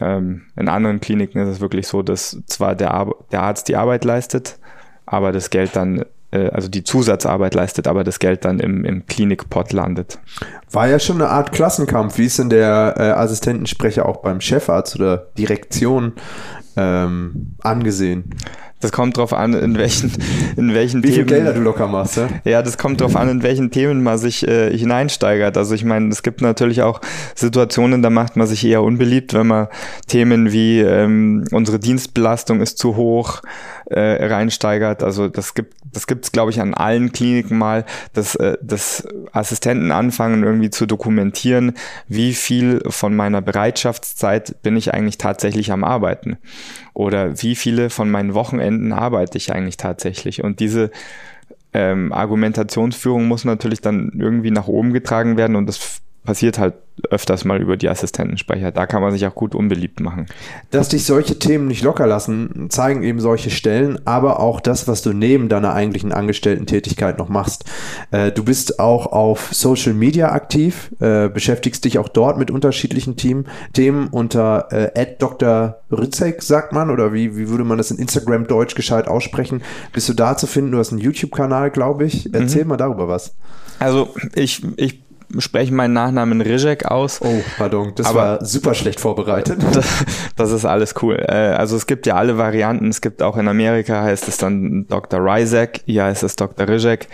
Ähm, 0.00 0.42
in 0.56 0.68
anderen 0.68 1.00
Kliniken 1.00 1.40
ist 1.42 1.48
es 1.48 1.60
wirklich 1.60 1.86
so, 1.86 2.02
dass 2.02 2.38
zwar 2.46 2.74
der, 2.74 2.92
Ar 2.92 3.14
der 3.30 3.42
Arzt 3.42 3.68
die 3.68 3.76
Arbeit 3.76 4.04
leistet, 4.04 4.58
aber 5.06 5.32
das 5.32 5.50
Geld 5.50 5.76
dann 5.76 6.04
äh, 6.34 6.48
also 6.50 6.68
die 6.68 6.84
Zusatzarbeit 6.84 7.54
leistet, 7.54 7.86
aber 7.86 8.04
das 8.04 8.18
Geld 8.18 8.44
dann 8.44 8.60
im, 8.60 8.84
im 8.84 9.06
Klinikpot 9.06 9.72
landet. 9.72 10.18
War 10.70 10.88
ja 10.88 10.98
schon 10.98 11.16
eine 11.22 11.30
Art 11.30 11.52
Klassenkampf. 11.52 12.18
Wie 12.18 12.26
ist 12.26 12.38
denn 12.38 12.50
der 12.50 12.94
äh, 12.98 13.02
Assistentensprecher 13.10 14.06
auch 14.06 14.18
beim 14.18 14.40
Chefarzt 14.40 14.96
oder 14.96 15.28
Direktion 15.38 16.12
ähm, 16.76 17.54
angesehen? 17.62 18.30
Das 18.84 18.92
kommt 18.92 19.16
drauf 19.16 19.32
an, 19.32 19.54
in 19.54 19.78
welchen, 19.78 20.12
in 20.58 20.74
welchen 20.74 21.02
Wie 21.02 21.10
Themen. 21.10 21.24
Wie 21.24 21.32
Gelder 21.32 21.54
du 21.54 21.60
locker 21.62 21.88
machst, 21.88 22.18
ja? 22.18 22.28
Ja, 22.44 22.60
das 22.60 22.76
kommt 22.76 23.00
drauf 23.00 23.16
an, 23.16 23.30
in 23.30 23.42
welchen 23.42 23.70
Themen 23.70 24.02
man 24.02 24.18
sich 24.18 24.46
äh, 24.46 24.76
hineinsteigert. 24.76 25.56
Also 25.56 25.74
ich 25.74 25.86
meine, 25.86 26.10
es 26.10 26.22
gibt 26.22 26.42
natürlich 26.42 26.82
auch 26.82 27.00
Situationen, 27.34 28.02
da 28.02 28.10
macht 28.10 28.36
man 28.36 28.46
sich 28.46 28.62
eher 28.62 28.82
unbeliebt, 28.82 29.32
wenn 29.32 29.46
man 29.46 29.68
Themen 30.06 30.52
wie 30.52 30.80
ähm, 30.80 31.46
unsere 31.50 31.78
Dienstbelastung 31.78 32.60
ist 32.60 32.76
zu 32.76 32.94
hoch 32.96 33.40
äh, 33.86 34.26
reinsteigert. 34.26 35.02
Also 35.02 35.28
das 35.28 35.54
gibt 35.54 35.74
das 35.92 36.06
gibt's 36.06 36.32
glaube 36.32 36.50
ich 36.50 36.60
an 36.60 36.74
allen 36.74 37.12
Kliniken 37.12 37.56
mal, 37.56 37.84
dass, 38.12 38.34
äh, 38.34 38.56
dass 38.60 39.06
Assistenten 39.32 39.90
anfangen 39.90 40.42
irgendwie 40.42 40.70
zu 40.70 40.86
dokumentieren, 40.86 41.74
wie 42.08 42.34
viel 42.34 42.82
von 42.88 43.14
meiner 43.14 43.40
Bereitschaftszeit 43.40 44.62
bin 44.62 44.76
ich 44.76 44.92
eigentlich 44.92 45.18
tatsächlich 45.18 45.72
am 45.72 45.84
Arbeiten 45.84 46.38
oder 46.92 47.42
wie 47.42 47.54
viele 47.54 47.90
von 47.90 48.10
meinen 48.10 48.34
Wochenenden 48.34 48.92
arbeite 48.92 49.38
ich 49.38 49.52
eigentlich 49.52 49.76
tatsächlich 49.76 50.42
und 50.42 50.60
diese 50.60 50.90
ähm, 51.72 52.12
Argumentationsführung 52.12 53.26
muss 53.26 53.44
natürlich 53.44 53.80
dann 53.80 54.12
irgendwie 54.18 54.50
nach 54.50 54.68
oben 54.68 54.92
getragen 54.92 55.36
werden 55.36 55.56
und 55.56 55.66
das 55.66 56.00
passiert 56.24 56.58
halt 56.58 56.74
öfters 57.10 57.44
mal 57.44 57.60
über 57.60 57.76
die 57.76 57.88
Assistentensprecher. 57.88 58.70
Da 58.70 58.86
kann 58.86 59.02
man 59.02 59.12
sich 59.12 59.26
auch 59.26 59.34
gut 59.34 59.54
unbeliebt 59.54 60.00
machen. 60.00 60.26
Dass 60.70 60.88
dich 60.88 61.04
solche 61.04 61.38
Themen 61.38 61.66
nicht 61.66 61.82
locker 61.82 62.06
lassen, 62.06 62.68
zeigen 62.70 63.02
eben 63.02 63.20
solche 63.20 63.50
Stellen, 63.50 63.98
aber 64.06 64.40
auch 64.40 64.60
das, 64.60 64.86
was 64.86 65.02
du 65.02 65.12
neben 65.12 65.48
deiner 65.48 65.74
eigentlichen 65.74 66.12
Angestellten-Tätigkeit 66.12 67.18
noch 67.18 67.28
machst. 67.28 67.64
Äh, 68.10 68.30
du 68.30 68.44
bist 68.44 68.78
auch 68.78 69.06
auf 69.06 69.52
Social 69.52 69.92
Media 69.92 70.32
aktiv, 70.32 70.92
äh, 71.00 71.28
beschäftigst 71.28 71.84
dich 71.84 71.98
auch 71.98 72.08
dort 72.08 72.38
mit 72.38 72.50
unterschiedlichen 72.50 73.16
Team, 73.16 73.46
Themen 73.72 74.08
unter 74.08 74.72
äh, 74.72 75.06
Dr. 75.18 75.80
Ritzek, 75.90 76.42
sagt 76.42 76.72
man, 76.72 76.90
oder 76.90 77.12
wie, 77.12 77.36
wie 77.36 77.48
würde 77.48 77.64
man 77.64 77.78
das 77.78 77.90
in 77.90 77.98
Instagram 77.98 78.46
deutsch 78.46 78.74
gescheit 78.74 79.08
aussprechen? 79.08 79.62
Bist 79.92 80.08
du 80.08 80.14
da 80.14 80.36
zu 80.36 80.46
finden? 80.46 80.72
Du 80.72 80.78
hast 80.78 80.92
einen 80.92 81.00
YouTube-Kanal, 81.00 81.70
glaube 81.70 82.04
ich. 82.04 82.32
Erzähl 82.32 82.62
mhm. 82.62 82.70
mal 82.70 82.76
darüber 82.76 83.08
was. 83.08 83.34
Also 83.78 84.14
ich, 84.34 84.62
ich 84.76 85.03
sprechen 85.38 85.76
meinen 85.76 85.92
Nachnamen 85.92 86.40
Rizek 86.40 86.86
aus. 86.86 87.20
Oh, 87.22 87.42
pardon, 87.58 87.92
das 87.94 88.06
Aber 88.06 88.18
war 88.18 88.44
super 88.44 88.74
schlecht 88.74 89.00
vorbereitet. 89.00 89.58
Das, 89.74 90.04
das, 90.36 90.52
ist 90.52 90.64
alles 90.64 90.94
cool. 91.02 91.16
Äh, 91.16 91.32
also 91.32 91.76
es 91.76 91.86
gibt 91.86 92.06
ja 92.06 92.14
alle 92.14 92.38
Varianten. 92.38 92.88
Es 92.88 93.00
gibt 93.00 93.22
auch 93.22 93.36
in 93.36 93.48
Amerika 93.48 94.02
heißt 94.02 94.28
es 94.28 94.36
dann 94.36 94.86
Dr. 94.86 95.20
Rizek, 95.20 95.80
hier 95.86 96.04
heißt 96.04 96.22
es 96.22 96.36
Dr. 96.36 96.68
Rizek, 96.68 97.08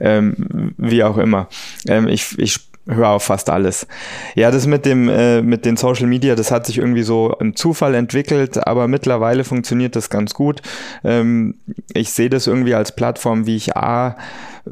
ähm, 0.00 0.74
wie 0.76 1.04
auch 1.04 1.18
immer. 1.18 1.48
Ähm, 1.86 2.08
ich, 2.08 2.36
ich 2.38 2.70
höre 2.86 3.08
auf 3.08 3.24
fast 3.24 3.50
alles. 3.50 3.86
Ja, 4.34 4.50
das 4.50 4.66
mit 4.66 4.84
dem 4.84 5.08
äh, 5.08 5.42
mit 5.42 5.64
den 5.64 5.76
Social 5.76 6.06
Media, 6.06 6.34
das 6.34 6.50
hat 6.50 6.66
sich 6.66 6.78
irgendwie 6.78 7.02
so 7.02 7.34
im 7.38 7.54
Zufall 7.56 7.94
entwickelt, 7.94 8.66
aber 8.66 8.88
mittlerweile 8.88 9.44
funktioniert 9.44 9.96
das 9.96 10.10
ganz 10.10 10.34
gut. 10.34 10.62
Ähm, 11.04 11.56
ich 11.92 12.10
sehe 12.10 12.30
das 12.30 12.46
irgendwie 12.46 12.74
als 12.74 12.94
Plattform, 12.94 13.46
wie 13.46 13.56
ich 13.56 13.76
a 13.76 14.16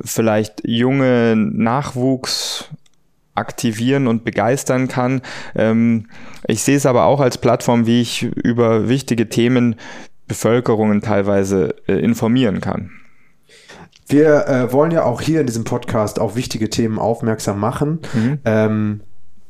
vielleicht 0.05 0.62
junge 0.66 1.35
Nachwuchs 1.37 2.68
aktivieren 3.38 4.07
und 4.07 4.24
begeistern 4.24 4.88
kann. 4.88 5.22
Ähm, 5.55 6.07
ich 6.46 6.62
sehe 6.62 6.77
es 6.77 6.87
aber 6.87 7.05
auch 7.05 7.20
als 7.20 7.38
Plattform, 7.38 7.87
wie 7.87 8.01
ich 8.01 8.22
über 8.22 8.88
wichtige 8.88 9.29
Themen 9.29 9.77
Bevölkerungen 10.27 11.01
teilweise 11.01 11.74
äh, 11.87 11.94
informieren 11.94 12.61
kann. 12.61 12.90
Wir 14.07 14.46
äh, 14.46 14.72
wollen 14.72 14.90
ja 14.90 15.05
auch 15.05 15.20
hier 15.20 15.40
in 15.40 15.46
diesem 15.46 15.64
Podcast 15.64 16.18
auf 16.18 16.35
wichtige 16.35 16.70
Themen 16.70 16.98
aufmerksam 16.98 17.61
machen. 17.61 18.01
Mhm. 18.14 18.38
Ähm, 18.44 19.01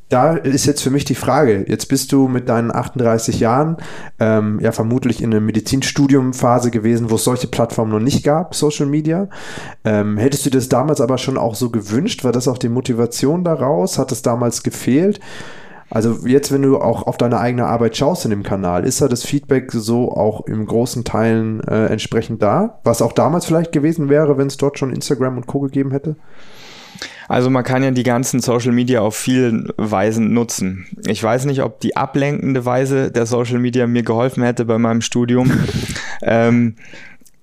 da 0.09 0.33
ist 0.33 0.65
jetzt 0.65 0.81
für 0.81 0.89
mich 0.89 1.05
die 1.05 1.15
Frage, 1.15 1.65
jetzt 1.67 1.87
bist 1.87 2.11
du 2.11 2.27
mit 2.27 2.49
deinen 2.49 2.73
38 2.73 3.39
Jahren 3.39 3.77
ähm, 4.19 4.59
ja 4.59 4.71
vermutlich 4.71 5.21
in 5.21 5.31
einer 5.31 5.39
Medizinstudiumphase 5.39 6.71
gewesen, 6.71 7.11
wo 7.11 7.15
es 7.15 7.23
solche 7.23 7.47
Plattformen 7.47 7.91
noch 7.91 7.99
nicht 7.99 8.23
gab, 8.23 8.55
Social 8.55 8.87
Media. 8.87 9.29
Ähm, 9.85 10.17
hättest 10.17 10.47
du 10.47 10.49
das 10.49 10.67
damals 10.67 10.99
aber 10.99 11.19
schon 11.19 11.37
auch 11.37 11.53
so 11.53 11.69
gewünscht? 11.69 12.23
War 12.23 12.31
das 12.31 12.47
auch 12.47 12.57
die 12.57 12.69
Motivation 12.69 13.43
daraus? 13.43 13.99
Hat 13.99 14.11
es 14.11 14.23
damals 14.23 14.63
gefehlt? 14.63 15.19
Also 15.91 16.27
jetzt, 16.27 16.51
wenn 16.51 16.61
du 16.61 16.79
auch 16.79 17.07
auf 17.07 17.17
deine 17.17 17.39
eigene 17.39 17.65
Arbeit 17.65 17.97
schaust 17.97 18.23
in 18.25 18.31
dem 18.31 18.43
Kanal, 18.43 18.85
ist 18.85 19.01
da 19.01 19.07
das 19.07 19.23
Feedback 19.23 19.71
so 19.71 20.11
auch 20.11 20.45
im 20.45 20.65
großen 20.65 21.03
Teilen 21.03 21.61
äh, 21.61 21.87
entsprechend 21.87 22.41
da? 22.43 22.79
Was 22.83 23.01
auch 23.01 23.11
damals 23.11 23.45
vielleicht 23.45 23.71
gewesen 23.71 24.09
wäre, 24.09 24.37
wenn 24.37 24.47
es 24.47 24.57
dort 24.57 24.77
schon 24.77 24.93
Instagram 24.93 25.37
und 25.37 25.47
Co. 25.47 25.59
gegeben 25.59 25.91
hätte? 25.91 26.15
Also 27.27 27.49
man 27.49 27.63
kann 27.63 27.83
ja 27.83 27.91
die 27.91 28.03
ganzen 28.03 28.39
Social 28.39 28.71
Media 28.71 29.01
auf 29.01 29.15
vielen 29.15 29.69
Weisen 29.77 30.33
nutzen. 30.33 30.87
Ich 31.05 31.21
weiß 31.21 31.45
nicht, 31.45 31.61
ob 31.61 31.79
die 31.79 31.95
ablenkende 31.95 32.65
Weise 32.65 33.11
der 33.11 33.25
Social 33.25 33.59
Media 33.59 33.87
mir 33.87 34.03
geholfen 34.03 34.43
hätte 34.43 34.65
bei 34.65 34.77
meinem 34.77 35.01
Studium. 35.01 35.51
ähm, 36.21 36.75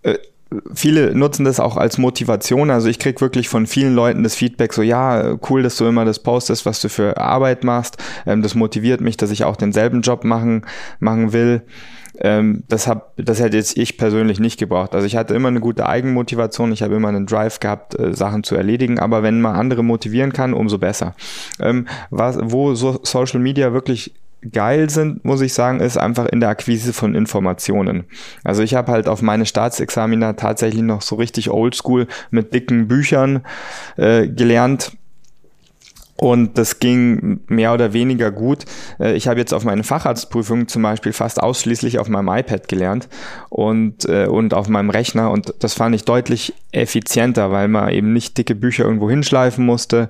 äh, 0.03 0.19
viele 0.72 1.14
nutzen 1.14 1.44
das 1.44 1.59
auch 1.59 1.76
als 1.76 1.98
Motivation. 1.98 2.70
Also 2.70 2.88
ich 2.88 2.98
krieg 2.98 3.20
wirklich 3.20 3.48
von 3.48 3.66
vielen 3.66 3.94
Leuten 3.94 4.22
das 4.22 4.37
Feedback 4.37 4.72
so, 4.72 4.82
ja, 4.82 5.37
cool, 5.50 5.62
dass 5.62 5.76
du 5.76 5.87
immer 5.87 6.04
das 6.04 6.20
postest, 6.20 6.66
was 6.66 6.80
du 6.80 6.88
für 6.88 7.16
Arbeit 7.16 7.64
machst. 7.64 7.96
Ähm, 8.26 8.42
das 8.42 8.54
motiviert 8.54 9.00
mich, 9.00 9.16
dass 9.16 9.30
ich 9.30 9.44
auch 9.44 9.56
denselben 9.56 10.02
Job 10.02 10.24
machen, 10.24 10.64
machen 11.00 11.32
will. 11.32 11.62
Ähm, 12.20 12.62
das, 12.68 12.87
hab, 12.87 13.12
das 13.16 13.40
hätte 13.40 13.56
jetzt 13.56 13.76
ich 13.76 13.98
persönlich 13.98 14.40
nicht 14.40 14.59
gebraucht. 14.59 14.94
Also 14.94 15.06
ich 15.06 15.16
hatte 15.16 15.35
immer 15.35 15.48
eine 15.48 15.61
gute 15.61 15.87
Eigenmotivation, 15.87 16.72
ich 16.72 16.82
habe 16.82 16.94
immer 16.94 17.09
einen 17.09 17.26
Drive 17.26 17.61
gehabt, 17.61 17.98
äh, 17.98 18.14
Sachen 18.14 18.42
zu 18.42 18.54
erledigen, 18.54 18.98
aber 18.98 19.22
wenn 19.22 19.40
man 19.40 19.56
andere 19.56 19.82
motivieren 19.82 20.32
kann, 20.32 20.54
umso 20.54 20.78
besser. 20.78 21.14
Ähm, 21.61 21.87
was, 22.11 22.38
wo 22.40 22.74
so 22.74 23.00
Social 23.02 23.40
Media 23.40 23.72
wirklich 23.72 24.14
geil 24.50 24.90
sind, 24.90 25.24
muss 25.24 25.40
ich 25.40 25.54
sagen, 25.54 25.80
ist 25.80 25.96
einfach 25.96 26.26
in 26.26 26.40
der 26.40 26.48
Akquise 26.48 26.92
von 26.92 27.14
Informationen. 27.14 28.04
Also 28.44 28.62
ich 28.62 28.74
habe 28.74 28.92
halt 28.92 29.09
auf 29.09 29.22
meine 29.22 29.46
Staatsexamina 29.46 30.35
tatsächlich 30.35 30.82
noch 30.82 31.02
so 31.02 31.16
richtig 31.16 31.50
oldschool 31.50 32.06
mit 32.30 32.54
dicken 32.54 32.88
Büchern 32.88 33.42
äh, 33.96 34.28
gelernt 34.28 34.92
Und 36.16 36.57
das 36.57 36.79
ging 36.79 37.40
mehr 37.46 37.74
oder 37.74 37.92
weniger 37.92 38.31
gut. 38.31 38.64
Äh, 38.98 39.14
ich 39.14 39.29
habe 39.29 39.38
jetzt 39.38 39.52
auf 39.52 39.64
meinen 39.64 39.85
Facharztprüfungen 39.85 40.66
zum 40.66 40.83
Beispiel 40.83 41.12
fast 41.12 41.42
ausschließlich 41.42 41.98
auf 41.98 42.09
meinem 42.09 42.29
iPad 42.29 42.68
gelernt 42.68 43.09
und, 43.50 44.09
äh, 44.09 44.26
und 44.26 44.55
auf 44.55 44.68
meinem 44.68 44.90
Rechner. 44.90 45.31
Und 45.31 45.55
das 45.61 45.74
fand 45.74 45.94
ich 45.94 46.05
deutlich 46.05 46.55
effizienter, 46.72 47.52
weil 47.52 47.68
man 47.68 47.90
eben 47.90 48.12
nicht 48.12 48.38
dicke 48.38 48.55
Bücher 48.55 48.85
irgendwo 48.85 49.11
hinschleifen 49.11 49.64
musste. 49.64 50.09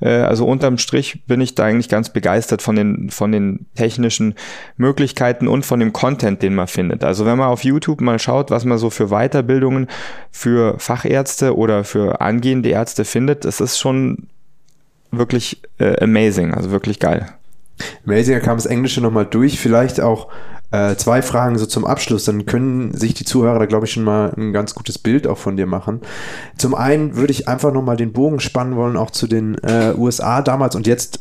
Äh, 0.00 0.10
also 0.10 0.46
unterm 0.46 0.76
Strich 0.76 1.24
bin 1.26 1.40
ich 1.40 1.54
da 1.54 1.64
eigentlich 1.64 1.88
ganz 1.88 2.10
begeistert 2.10 2.60
von 2.60 2.76
den, 2.76 3.10
von 3.10 3.32
den 3.32 3.66
technischen 3.74 4.34
Möglichkeiten 4.76 5.48
und 5.48 5.64
von 5.64 5.80
dem 5.80 5.92
Content, 5.94 6.42
den 6.42 6.54
man 6.54 6.66
findet. 6.66 7.02
Also 7.02 7.24
wenn 7.24 7.38
man 7.38 7.48
auf 7.48 7.64
YouTube 7.64 8.02
mal 8.02 8.18
schaut, 8.18 8.50
was 8.50 8.66
man 8.66 8.76
so 8.76 8.90
für 8.90 9.08
Weiterbildungen 9.08 9.88
für 10.30 10.78
Fachärzte 10.78 11.56
oder 11.56 11.84
für 11.84 12.20
angehende 12.20 12.68
Ärzte 12.68 13.06
findet, 13.06 13.46
das 13.46 13.60
ist 13.60 13.78
schon 13.78 14.28
wirklich 15.10 15.62
äh, 15.78 16.02
amazing, 16.02 16.54
also 16.54 16.70
wirklich 16.70 17.00
geil. 17.00 17.26
Amazing, 18.06 18.34
da 18.34 18.40
kam 18.40 18.56
das 18.56 18.66
Englische 18.66 19.00
nochmal 19.00 19.26
durch. 19.26 19.58
Vielleicht 19.58 20.00
auch 20.00 20.28
äh, 20.70 20.96
zwei 20.96 21.22
Fragen 21.22 21.58
so 21.58 21.66
zum 21.66 21.84
Abschluss. 21.84 22.24
Dann 22.24 22.46
können 22.46 22.94
sich 22.94 23.14
die 23.14 23.24
Zuhörer 23.24 23.58
da, 23.58 23.66
glaube 23.66 23.86
ich, 23.86 23.92
schon 23.92 24.04
mal 24.04 24.32
ein 24.36 24.52
ganz 24.52 24.74
gutes 24.74 24.98
Bild 24.98 25.26
auch 25.26 25.38
von 25.38 25.56
dir 25.56 25.66
machen. 25.66 26.00
Zum 26.56 26.74
einen 26.74 27.16
würde 27.16 27.32
ich 27.32 27.48
einfach 27.48 27.72
nochmal 27.72 27.96
den 27.96 28.12
Bogen 28.12 28.40
spannen 28.40 28.76
wollen, 28.76 28.96
auch 28.96 29.10
zu 29.10 29.26
den 29.26 29.56
äh, 29.62 29.92
USA 29.96 30.42
damals 30.42 30.74
und 30.74 30.86
jetzt. 30.86 31.20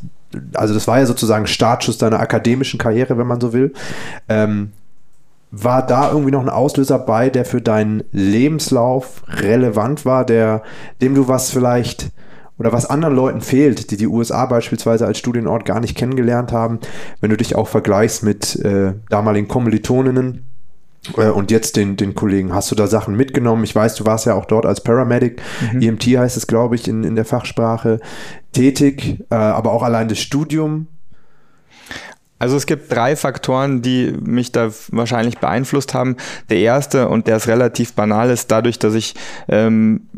Also, 0.54 0.74
das 0.74 0.88
war 0.88 1.00
ja 1.00 1.06
sozusagen 1.06 1.48
Startschuss 1.48 1.98
deiner 1.98 2.20
akademischen 2.20 2.78
Karriere, 2.78 3.18
wenn 3.18 3.28
man 3.28 3.40
so 3.40 3.54
will. 3.54 3.74
Ähm, 4.28 4.72
war 5.52 5.86
da 5.86 6.10
irgendwie 6.10 6.32
noch 6.32 6.42
ein 6.42 6.50
Auslöser 6.50 7.00
bei, 7.00 7.30
der 7.30 7.46
für 7.46 7.62
deinen 7.62 8.04
Lebenslauf 8.12 9.24
relevant 9.28 10.06
war, 10.06 10.26
der, 10.26 10.64
dem 11.02 11.16
du 11.16 11.30
was 11.30 11.52
vielleicht 11.52 12.12
oder 12.58 12.72
was 12.72 12.86
anderen 12.86 13.16
Leuten 13.16 13.42
fehlt, 13.42 13.92
die 13.92 13.98
die 13.98 14.08
USA 14.08 14.46
beispielsweise 14.46 15.06
als 15.06 15.18
Studienort 15.18 15.66
gar 15.66 15.80
nicht 15.80 15.96
kennengelernt 15.96 16.52
haben, 16.52 16.80
wenn 17.22 17.30
du 17.30 17.38
dich 17.38 17.56
auch 17.56 17.68
vergleichst 17.68 18.24
mit 18.24 18.56
äh, 18.64 18.94
damaligen 19.10 19.48
Kommilitoninnen 19.48 20.46
äh, 21.18 21.30
und 21.30 21.52
jetzt 21.52 21.76
den, 21.76 21.98
den 21.98 22.16
Kollegen, 22.16 22.54
hast 22.54 22.72
du 22.72 22.76
da 22.76 22.88
Sachen 22.88 23.16
mitgenommen? 23.16 23.64
Ich 23.64 23.76
weiß, 23.76 23.96
du 23.96 24.06
warst 24.06 24.26
ja 24.26 24.36
auch 24.36 24.46
dort 24.46 24.66
als 24.66 24.82
Paramedic, 24.82 25.42
mhm. 25.74 25.82
EMT 25.82 26.04
heißt 26.06 26.38
es, 26.38 26.48
glaube 26.48 26.76
ich, 26.76 26.88
in, 26.88 27.04
in 27.04 27.16
der 27.16 27.26
Fachsprache, 27.26 28.00
tätig, 28.54 29.24
äh, 29.30 29.36
aber 29.36 29.74
auch 29.74 29.84
allein 29.84 30.08
das 30.08 30.20
Studium 30.20 30.88
also 32.38 32.58
es 32.58 32.66
gibt 32.66 32.92
drei 32.92 33.16
Faktoren, 33.16 33.82
die 33.82 34.14
mich 34.22 34.52
da 34.52 34.70
wahrscheinlich 34.90 35.38
beeinflusst 35.38 35.94
haben. 35.94 36.18
Der 36.50 36.60
erste, 36.60 37.08
und 37.08 37.28
der 37.28 37.38
ist 37.38 37.48
relativ 37.48 37.94
banal, 37.94 38.30
ist 38.30 38.52
dadurch, 38.52 38.78
dass 38.78 38.94
ich 38.94 39.16
ähm, 39.48 40.10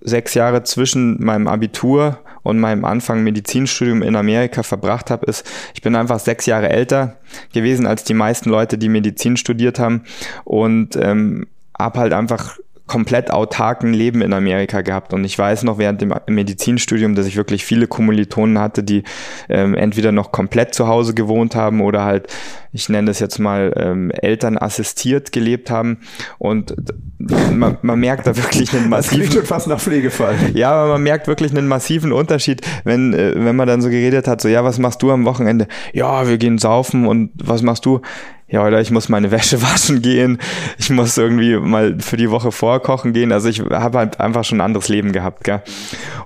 sechs 0.00 0.34
Jahre 0.34 0.62
zwischen 0.62 1.22
meinem 1.22 1.46
Abitur 1.46 2.18
und 2.42 2.58
meinem 2.60 2.84
Anfang 2.84 3.22
Medizinstudium 3.22 4.02
in 4.02 4.16
Amerika 4.16 4.62
verbracht 4.62 5.10
habe, 5.10 5.26
ist, 5.26 5.46
ich 5.74 5.82
bin 5.82 5.96
einfach 5.96 6.20
sechs 6.20 6.46
Jahre 6.46 6.68
älter 6.68 7.16
gewesen 7.52 7.86
als 7.86 8.04
die 8.04 8.14
meisten 8.14 8.50
Leute, 8.50 8.78
die 8.78 8.88
Medizin 8.88 9.36
studiert 9.36 9.78
haben 9.78 10.04
und 10.44 10.96
ähm, 10.96 11.46
habe 11.78 11.98
halt 11.98 12.12
einfach 12.12 12.58
komplett 12.86 13.30
autarken 13.30 13.94
Leben 13.94 14.20
in 14.20 14.34
Amerika 14.34 14.82
gehabt. 14.82 15.14
Und 15.14 15.24
ich 15.24 15.38
weiß 15.38 15.62
noch 15.62 15.78
während 15.78 16.02
dem 16.02 16.14
Medizinstudium, 16.26 17.14
dass 17.14 17.26
ich 17.26 17.36
wirklich 17.36 17.64
viele 17.64 17.86
Kommilitonen 17.86 18.58
hatte, 18.58 18.82
die 18.82 19.04
ähm, 19.48 19.74
entweder 19.74 20.12
noch 20.12 20.32
komplett 20.32 20.74
zu 20.74 20.86
Hause 20.86 21.14
gewohnt 21.14 21.54
haben 21.54 21.80
oder 21.80 22.04
halt, 22.04 22.26
ich 22.72 22.90
nenne 22.90 23.06
das 23.06 23.20
jetzt 23.20 23.38
mal, 23.38 23.72
ähm, 23.76 24.10
Eltern 24.10 24.58
assistiert 24.58 25.32
gelebt 25.32 25.70
haben. 25.70 26.00
Und 26.38 26.74
man, 27.18 27.78
man 27.80 27.98
merkt 28.00 28.26
da 28.26 28.36
wirklich 28.36 28.74
einen 28.74 28.90
massiven... 28.90 29.24
Das 29.26 29.34
schon 29.34 29.46
fast 29.46 29.66
nach 29.66 29.80
Pflegefall. 29.80 30.34
Ja, 30.52 30.72
aber 30.72 30.92
man 30.92 31.02
merkt 31.02 31.26
wirklich 31.26 31.52
einen 31.52 31.68
massiven 31.68 32.12
Unterschied, 32.12 32.60
wenn, 32.84 33.14
äh, 33.14 33.32
wenn 33.34 33.56
man 33.56 33.66
dann 33.66 33.80
so 33.80 33.88
geredet 33.88 34.28
hat, 34.28 34.42
so, 34.42 34.48
ja, 34.48 34.62
was 34.62 34.78
machst 34.78 35.02
du 35.02 35.10
am 35.10 35.24
Wochenende? 35.24 35.68
Ja, 35.94 36.28
wir 36.28 36.36
gehen 36.36 36.58
saufen 36.58 37.06
und 37.06 37.30
was 37.42 37.62
machst 37.62 37.86
du? 37.86 38.02
Ja, 38.46 38.66
oder 38.66 38.80
ich 38.80 38.90
muss 38.90 39.08
meine 39.08 39.30
Wäsche 39.30 39.62
waschen 39.62 40.02
gehen, 40.02 40.38
ich 40.78 40.90
muss 40.90 41.16
irgendwie 41.16 41.56
mal 41.56 41.98
für 42.00 42.16
die 42.16 42.30
Woche 42.30 42.52
vorkochen 42.52 43.12
gehen. 43.12 43.32
Also 43.32 43.48
ich 43.48 43.60
habe 43.60 43.98
halt 43.98 44.20
einfach 44.20 44.44
schon 44.44 44.58
ein 44.58 44.64
anderes 44.64 44.88
Leben 44.88 45.12
gehabt. 45.12 45.44
Gell? 45.44 45.62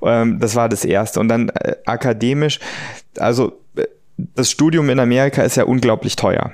Ähm, 0.03 0.39
das 0.41 0.57
war 0.57 0.69
das 0.69 0.85
Erste. 0.85 1.21
Und 1.21 1.29
dann 1.29 1.49
äh, 1.51 1.77
akademisch, 1.87 2.59
also 3.19 3.53
äh, 3.77 3.85
das 4.17 4.51
Studium 4.51 4.91
in 4.91 4.99
Amerika 4.99 5.43
ist 5.43 5.57
ja 5.57 5.65
unglaublich 5.65 6.17
teuer. 6.17 6.53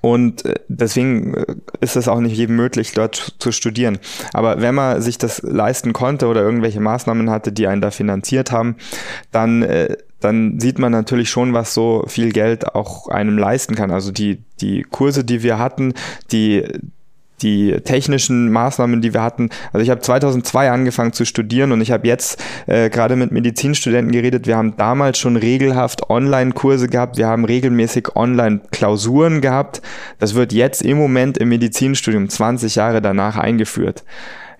Und 0.00 0.44
äh, 0.44 0.54
deswegen 0.68 1.34
äh, 1.34 1.56
ist 1.80 1.96
es 1.96 2.06
auch 2.06 2.20
nicht 2.20 2.36
jedem 2.36 2.54
möglich, 2.54 2.92
dort 2.92 3.34
zu 3.38 3.50
studieren. 3.50 3.98
Aber 4.32 4.60
wenn 4.60 4.74
man 4.74 5.02
sich 5.02 5.18
das 5.18 5.42
leisten 5.42 5.92
konnte 5.92 6.28
oder 6.28 6.42
irgendwelche 6.42 6.80
Maßnahmen 6.80 7.30
hatte, 7.30 7.50
die 7.50 7.66
einen 7.66 7.80
da 7.80 7.90
finanziert 7.90 8.52
haben, 8.52 8.76
dann 9.32 9.62
dann 10.20 10.58
sieht 10.58 10.78
man 10.78 10.92
natürlich 10.92 11.30
schon, 11.30 11.54
was 11.54 11.74
so 11.74 12.04
viel 12.08 12.32
Geld 12.32 12.74
auch 12.74 13.08
einem 13.08 13.38
leisten 13.38 13.74
kann. 13.74 13.90
Also 13.90 14.10
die, 14.10 14.42
die 14.60 14.82
Kurse, 14.82 15.24
die 15.24 15.42
wir 15.42 15.58
hatten, 15.58 15.94
die, 16.32 16.64
die 17.42 17.72
technischen 17.84 18.50
Maßnahmen, 18.50 19.00
die 19.00 19.14
wir 19.14 19.22
hatten. 19.22 19.50
Also 19.72 19.82
ich 19.82 19.90
habe 19.90 20.00
2002 20.00 20.70
angefangen 20.70 21.12
zu 21.12 21.24
studieren 21.24 21.72
und 21.72 21.80
ich 21.80 21.92
habe 21.92 22.06
jetzt 22.06 22.42
äh, 22.66 22.90
gerade 22.90 23.16
mit 23.16 23.30
Medizinstudenten 23.30 24.12
geredet. 24.12 24.46
Wir 24.46 24.56
haben 24.56 24.76
damals 24.76 25.18
schon 25.18 25.36
regelhaft 25.36 26.10
Online-Kurse 26.10 26.88
gehabt. 26.88 27.16
Wir 27.16 27.28
haben 27.28 27.44
regelmäßig 27.44 28.16
Online-Klausuren 28.16 29.40
gehabt. 29.40 29.82
Das 30.18 30.34
wird 30.34 30.52
jetzt 30.52 30.82
im 30.82 30.98
Moment 30.98 31.38
im 31.38 31.48
Medizinstudium 31.48 32.28
20 32.28 32.74
Jahre 32.74 33.00
danach 33.00 33.36
eingeführt. 33.36 34.04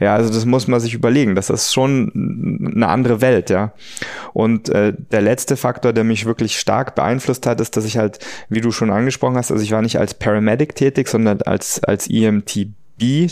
Ja, 0.00 0.14
also 0.14 0.32
das 0.32 0.44
muss 0.44 0.68
man 0.68 0.80
sich 0.80 0.94
überlegen. 0.94 1.34
Das 1.34 1.50
ist 1.50 1.72
schon 1.72 2.70
eine 2.74 2.88
andere 2.88 3.20
Welt, 3.20 3.50
ja. 3.50 3.72
Und 4.32 4.68
äh, 4.68 4.92
der 5.11 5.22
letzte 5.22 5.56
Faktor, 5.56 5.92
der 5.92 6.04
mich 6.04 6.24
wirklich 6.24 6.58
stark 6.58 6.94
beeinflusst 6.94 7.46
hat, 7.46 7.61
ist, 7.61 7.76
dass 7.76 7.84
ich 7.84 7.98
halt, 7.98 8.18
wie 8.48 8.61
du 8.61 8.70
schon 8.70 8.90
angesprochen 8.90 9.37
hast, 9.37 9.50
also 9.50 9.62
ich 9.62 9.72
war 9.72 9.82
nicht 9.82 9.98
als 9.98 10.14
Paramedic 10.14 10.76
tätig, 10.76 11.08
sondern 11.08 11.42
als, 11.42 11.82
als 11.82 12.08
EMT 12.08 12.68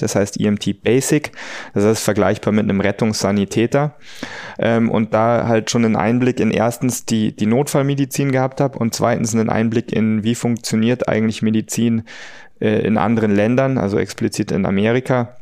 das 0.00 0.14
heißt 0.14 0.40
EMT 0.40 0.82
Basic, 0.82 1.32
das 1.74 1.84
heißt 1.84 2.04
vergleichbar 2.04 2.52
mit 2.52 2.64
einem 2.64 2.80
Rettungssanitäter 2.80 3.96
ähm, 4.58 4.90
und 4.90 5.12
da 5.12 5.48
halt 5.48 5.70
schon 5.70 5.84
einen 5.84 5.96
Einblick 5.96 6.38
in 6.38 6.52
erstens 6.52 7.04
die, 7.04 7.34
die 7.34 7.46
Notfallmedizin 7.46 8.30
gehabt 8.30 8.60
habe 8.60 8.78
und 8.78 8.94
zweitens 8.94 9.34
einen 9.34 9.50
Einblick 9.50 9.92
in, 9.92 10.22
wie 10.22 10.36
funktioniert 10.36 11.08
eigentlich 11.08 11.42
Medizin 11.42 12.04
äh, 12.60 12.86
in 12.86 12.96
anderen 12.96 13.34
Ländern, 13.34 13.76
also 13.76 13.98
explizit 13.98 14.52
in 14.52 14.66
Amerika 14.66 15.36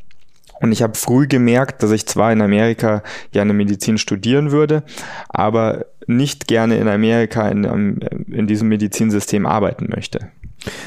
und 0.60 0.72
ich 0.72 0.82
habe 0.82 0.94
früh 0.94 1.26
gemerkt, 1.26 1.82
dass 1.82 1.90
ich 1.90 2.06
zwar 2.06 2.32
in 2.32 2.40
Amerika 2.40 3.02
gerne 3.32 3.52
Medizin 3.52 3.98
studieren 3.98 4.50
würde, 4.50 4.82
aber 5.28 5.86
nicht 6.06 6.46
gerne 6.48 6.76
in 6.76 6.88
Amerika 6.88 7.48
in, 7.48 8.00
in 8.28 8.46
diesem 8.46 8.68
Medizinsystem 8.68 9.46
arbeiten 9.46 9.88
möchte. 9.94 10.30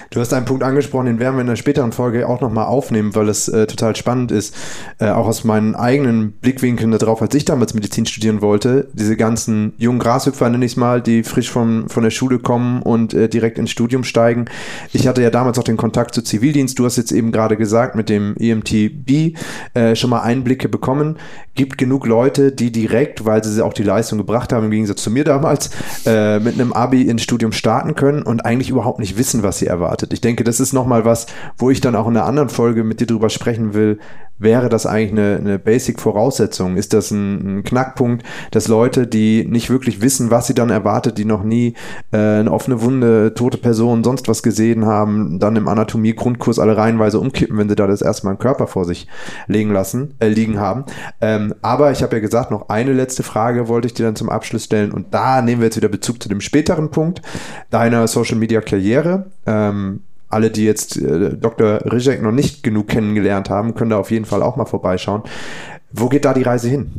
Du 0.09 0.19
hast 0.19 0.33
einen 0.33 0.45
Punkt 0.45 0.63
angesprochen, 0.63 1.05
den 1.05 1.19
werden 1.19 1.35
wir 1.35 1.41
in 1.41 1.47
einer 1.47 1.55
späteren 1.55 1.91
Folge 1.91 2.27
auch 2.27 2.41
nochmal 2.41 2.65
aufnehmen, 2.65 3.13
weil 3.15 3.29
es 3.29 3.47
äh, 3.47 3.67
total 3.67 3.95
spannend 3.95 4.31
ist, 4.31 4.55
äh, 4.99 5.09
auch 5.09 5.27
aus 5.27 5.43
meinen 5.43 5.75
eigenen 5.75 6.31
Blickwinkeln 6.31 6.91
darauf, 6.91 7.21
als 7.21 7.35
ich 7.35 7.45
damals 7.45 7.73
Medizin 7.73 8.05
studieren 8.05 8.41
wollte. 8.41 8.87
Diese 8.93 9.17
ganzen 9.17 9.73
jungen 9.77 9.99
Grashüpfer, 9.99 10.49
nenne 10.49 10.65
ich 10.65 10.73
es 10.73 10.77
mal, 10.77 11.01
die 11.01 11.23
frisch 11.23 11.51
von, 11.51 11.89
von 11.89 12.03
der 12.03 12.11
Schule 12.11 12.39
kommen 12.39 12.81
und 12.81 13.13
äh, 13.13 13.29
direkt 13.29 13.57
ins 13.57 13.71
Studium 13.71 14.03
steigen. 14.03 14.45
Ich 14.93 15.07
hatte 15.07 15.21
ja 15.21 15.29
damals 15.29 15.59
auch 15.59 15.63
den 15.63 15.77
Kontakt 15.77 16.15
zu 16.15 16.21
Zivildienst. 16.21 16.79
Du 16.79 16.85
hast 16.85 16.97
jetzt 16.97 17.11
eben 17.11 17.31
gerade 17.31 17.57
gesagt, 17.57 17.95
mit 17.95 18.09
dem 18.09 18.35
EMTB 18.37 19.37
äh, 19.73 19.95
schon 19.95 20.09
mal 20.09 20.21
Einblicke 20.21 20.69
bekommen. 20.69 21.17
Gibt 21.55 21.77
genug 21.77 22.07
Leute, 22.07 22.51
die 22.51 22.71
direkt, 22.71 23.25
weil 23.25 23.43
sie 23.43 23.63
auch 23.63 23.73
die 23.73 23.83
Leistung 23.83 24.17
gebracht 24.17 24.53
haben, 24.53 24.65
im 24.65 24.71
Gegensatz 24.71 25.03
zu 25.03 25.11
mir 25.11 25.23
damals, 25.23 25.69
äh, 26.05 26.39
mit 26.39 26.55
einem 26.55 26.73
Abi 26.73 27.03
ins 27.03 27.23
Studium 27.23 27.51
starten 27.51 27.95
können 27.95 28.21
und 28.23 28.45
eigentlich 28.45 28.69
überhaupt 28.69 28.99
nicht 28.99 29.17
wissen, 29.17 29.43
was 29.43 29.59
sie 29.59 29.66
erwartet. 29.67 30.13
Ich 30.13 30.21
denke, 30.21 30.43
das 30.43 30.59
ist 30.59 30.73
nochmal 30.73 31.05
was, 31.05 31.27
wo 31.57 31.69
ich 31.69 31.81
dann 31.81 31.95
auch 31.95 32.07
in 32.07 32.17
einer 32.17 32.25
anderen 32.25 32.49
Folge 32.49 32.83
mit 32.83 32.99
dir 32.99 33.07
drüber 33.07 33.29
sprechen 33.29 33.73
will. 33.73 33.99
Wäre 34.39 34.69
das 34.69 34.85
eigentlich 34.85 35.11
eine, 35.11 35.37
eine 35.37 35.59
Basic-Voraussetzung? 35.59 36.77
Ist 36.77 36.93
das 36.93 37.11
ein, 37.11 37.59
ein, 37.59 37.63
Knackpunkt, 37.63 38.23
dass 38.51 38.67
Leute, 38.67 39.07
die 39.07 39.45
nicht 39.45 39.69
wirklich 39.69 40.01
wissen, 40.01 40.29
was 40.29 40.47
sie 40.47 40.53
dann 40.53 40.69
erwartet, 40.69 41.17
die 41.17 41.25
noch 41.25 41.43
nie 41.43 41.73
äh, 42.11 42.17
eine 42.17 42.51
offene 42.51 42.81
Wunde, 42.81 43.33
tote 43.33 43.57
Person, 43.57 44.03
sonst 44.03 44.27
was 44.27 44.43
gesehen 44.43 44.85
haben, 44.85 45.39
dann 45.39 45.55
im 45.55 45.67
Anatomie-Grundkurs 45.67 46.59
alle 46.59 46.77
reihenweise 46.77 47.19
umkippen, 47.19 47.57
wenn 47.57 47.69
sie 47.69 47.75
da 47.75 47.87
das 47.87 48.01
erste 48.01 48.25
Mal 48.25 48.31
einen 48.31 48.39
Körper 48.39 48.67
vor 48.67 48.85
sich 48.85 49.07
legen 49.47 49.71
lassen, 49.71 50.13
äh, 50.19 50.27
liegen 50.27 50.59
haben. 50.59 50.85
Ähm, 51.19 51.55
aber 51.61 51.91
ich 51.91 52.03
habe 52.03 52.15
ja 52.15 52.21
gesagt, 52.21 52.51
noch 52.51 52.69
eine 52.69 52.93
letzte 52.93 53.23
Frage 53.23 53.67
wollte 53.67 53.87
ich 53.87 53.93
dir 53.95 54.05
dann 54.05 54.15
zum 54.15 54.29
Abschluss 54.29 54.65
stellen 54.65 54.91
und 54.91 55.13
da 55.13 55.41
nehmen 55.41 55.61
wir 55.61 55.65
jetzt 55.65 55.77
wieder 55.77 55.89
Bezug 55.89 56.21
zu 56.21 56.29
dem 56.29 56.41
späteren 56.41 56.91
Punkt 56.91 57.21
deiner 57.71 58.07
Social-Media-Karriere. 58.07 59.31
Ähm, 59.45 60.01
alle, 60.29 60.51
die 60.51 60.65
jetzt 60.65 60.97
äh, 60.97 61.35
Dr. 61.35 61.81
Rizek 61.91 62.21
noch 62.21 62.31
nicht 62.31 62.63
genug 62.63 62.87
kennengelernt 62.87 63.49
haben, 63.49 63.75
können 63.75 63.91
da 63.91 63.97
auf 63.97 64.11
jeden 64.11 64.25
Fall 64.25 64.43
auch 64.43 64.55
mal 64.55 64.65
vorbeischauen. 64.65 65.23
Wo 65.91 66.09
geht 66.09 66.25
da 66.25 66.33
die 66.33 66.43
Reise 66.43 66.69
hin? 66.69 66.91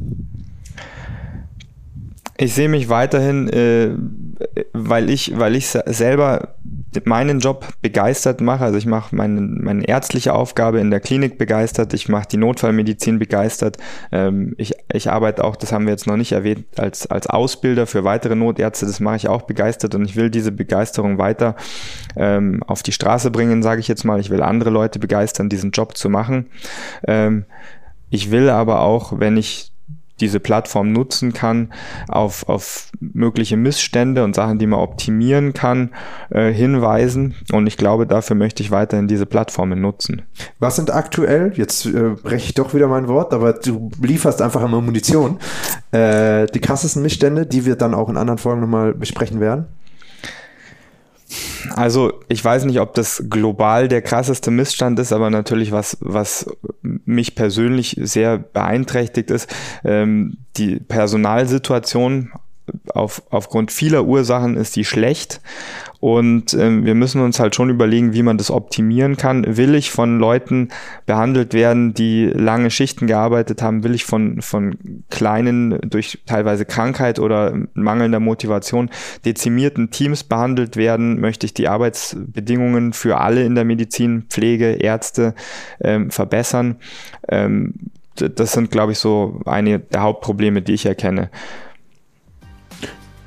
Ich 2.36 2.54
sehe 2.54 2.68
mich 2.68 2.88
weiterhin, 2.88 3.48
äh, 3.48 3.90
weil 4.72 5.10
ich, 5.10 5.38
weil 5.38 5.56
ich 5.56 5.66
selber 5.68 6.54
meinen 7.04 7.40
Job 7.40 7.66
begeistert 7.82 8.40
mache. 8.40 8.64
Also 8.64 8.78
ich 8.78 8.86
mache 8.86 9.14
meine, 9.14 9.40
meine 9.40 9.86
ärztliche 9.86 10.34
Aufgabe 10.34 10.80
in 10.80 10.90
der 10.90 11.00
Klinik 11.00 11.38
begeistert, 11.38 11.92
ich 11.94 12.08
mache 12.08 12.28
die 12.30 12.36
Notfallmedizin 12.36 13.18
begeistert. 13.18 13.76
Ähm, 14.10 14.54
ich, 14.58 14.74
ich 14.92 15.10
arbeite 15.10 15.44
auch, 15.44 15.56
das 15.56 15.72
haben 15.72 15.86
wir 15.86 15.92
jetzt 15.92 16.06
noch 16.06 16.16
nicht 16.16 16.32
erwähnt, 16.32 16.66
als, 16.76 17.06
als 17.06 17.26
Ausbilder 17.26 17.86
für 17.86 18.04
weitere 18.04 18.34
Notärzte. 18.34 18.86
Das 18.86 19.00
mache 19.00 19.16
ich 19.16 19.28
auch 19.28 19.42
begeistert 19.42 19.94
und 19.94 20.04
ich 20.04 20.16
will 20.16 20.30
diese 20.30 20.52
Begeisterung 20.52 21.18
weiter 21.18 21.56
ähm, 22.16 22.62
auf 22.66 22.82
die 22.82 22.92
Straße 22.92 23.30
bringen, 23.30 23.62
sage 23.62 23.80
ich 23.80 23.88
jetzt 23.88 24.04
mal. 24.04 24.20
Ich 24.20 24.30
will 24.30 24.42
andere 24.42 24.70
Leute 24.70 24.98
begeistern, 24.98 25.48
diesen 25.48 25.70
Job 25.70 25.96
zu 25.96 26.08
machen. 26.08 26.46
Ähm, 27.06 27.44
ich 28.10 28.30
will 28.30 28.48
aber 28.48 28.80
auch, 28.80 29.18
wenn 29.18 29.36
ich 29.36 29.72
diese 30.20 30.40
Plattform 30.40 30.92
nutzen 30.92 31.32
kann, 31.32 31.72
auf, 32.08 32.48
auf 32.48 32.90
mögliche 33.00 33.56
Missstände 33.56 34.24
und 34.24 34.34
Sachen, 34.34 34.58
die 34.58 34.66
man 34.66 34.80
optimieren 34.80 35.52
kann, 35.52 35.90
äh, 36.30 36.52
hinweisen. 36.52 37.34
Und 37.52 37.66
ich 37.66 37.76
glaube, 37.76 38.06
dafür 38.06 38.36
möchte 38.36 38.62
ich 38.62 38.70
weiterhin 38.70 39.08
diese 39.08 39.26
Plattformen 39.26 39.80
nutzen. 39.80 40.22
Was 40.58 40.76
sind 40.76 40.92
aktuell, 40.92 41.52
jetzt 41.54 41.86
äh, 41.86 42.10
breche 42.22 42.46
ich 42.46 42.54
doch 42.54 42.74
wieder 42.74 42.88
mein 42.88 43.08
Wort, 43.08 43.32
aber 43.32 43.54
du 43.54 43.90
lieferst 44.00 44.42
einfach 44.42 44.62
immer 44.62 44.80
Munition, 44.80 45.38
äh, 45.92 46.46
die 46.46 46.60
krassesten 46.60 47.02
Missstände, 47.02 47.46
die 47.46 47.64
wir 47.64 47.76
dann 47.76 47.94
auch 47.94 48.08
in 48.08 48.16
anderen 48.16 48.38
Folgen 48.38 48.60
nochmal 48.60 48.94
besprechen 48.94 49.40
werden? 49.40 49.66
Also 51.74 52.20
ich 52.28 52.42
weiß 52.42 52.64
nicht, 52.64 52.80
ob 52.80 52.94
das 52.94 53.24
global 53.28 53.88
der 53.88 54.02
krasseste 54.02 54.50
Missstand 54.50 54.98
ist, 54.98 55.12
aber 55.12 55.30
natürlich 55.30 55.72
was, 55.72 55.98
was 56.00 56.46
mich 56.82 57.34
persönlich 57.34 57.96
sehr 58.00 58.38
beeinträchtigt 58.38 59.30
ist, 59.30 59.54
ähm, 59.84 60.38
die 60.56 60.80
Personalsituation 60.80 62.32
auf, 62.94 63.22
aufgrund 63.30 63.72
vieler 63.72 64.04
Ursachen 64.04 64.56
ist 64.56 64.76
die 64.76 64.84
schlecht 64.84 65.40
und 66.00 66.54
ähm, 66.54 66.84
wir 66.84 66.94
müssen 66.94 67.20
uns 67.20 67.40
halt 67.40 67.56
schon 67.56 67.70
überlegen, 67.70 68.12
wie 68.12 68.22
man 68.22 68.38
das 68.38 68.52
optimieren 68.52 69.16
kann. 69.16 69.56
Will 69.56 69.74
ich 69.74 69.90
von 69.90 70.20
Leuten 70.20 70.68
behandelt 71.06 71.54
werden, 71.54 71.92
die 71.92 72.26
lange 72.26 72.70
Schichten 72.70 73.08
gearbeitet 73.08 73.62
haben? 73.62 73.82
Will 73.82 73.94
ich 73.94 74.04
von, 74.04 74.40
von 74.40 74.76
kleinen, 75.10 75.78
durch 75.90 76.20
teilweise 76.24 76.64
Krankheit 76.64 77.18
oder 77.18 77.52
mangelnder 77.74 78.20
Motivation 78.20 78.90
dezimierten 79.24 79.90
Teams 79.90 80.22
behandelt 80.22 80.76
werden? 80.76 81.20
Möchte 81.20 81.46
ich 81.46 81.54
die 81.54 81.66
Arbeitsbedingungen 81.66 82.92
für 82.92 83.18
alle 83.18 83.44
in 83.44 83.56
der 83.56 83.64
Medizin, 83.64 84.26
Pflege, 84.28 84.74
Ärzte 84.74 85.34
ähm, 85.80 86.12
verbessern? 86.12 86.76
Ähm, 87.28 87.74
das 88.14 88.52
sind, 88.52 88.70
glaube 88.70 88.92
ich, 88.92 88.98
so 88.98 89.40
eine 89.46 89.78
der 89.78 90.02
Hauptprobleme, 90.02 90.62
die 90.62 90.74
ich 90.74 90.86
erkenne. 90.86 91.30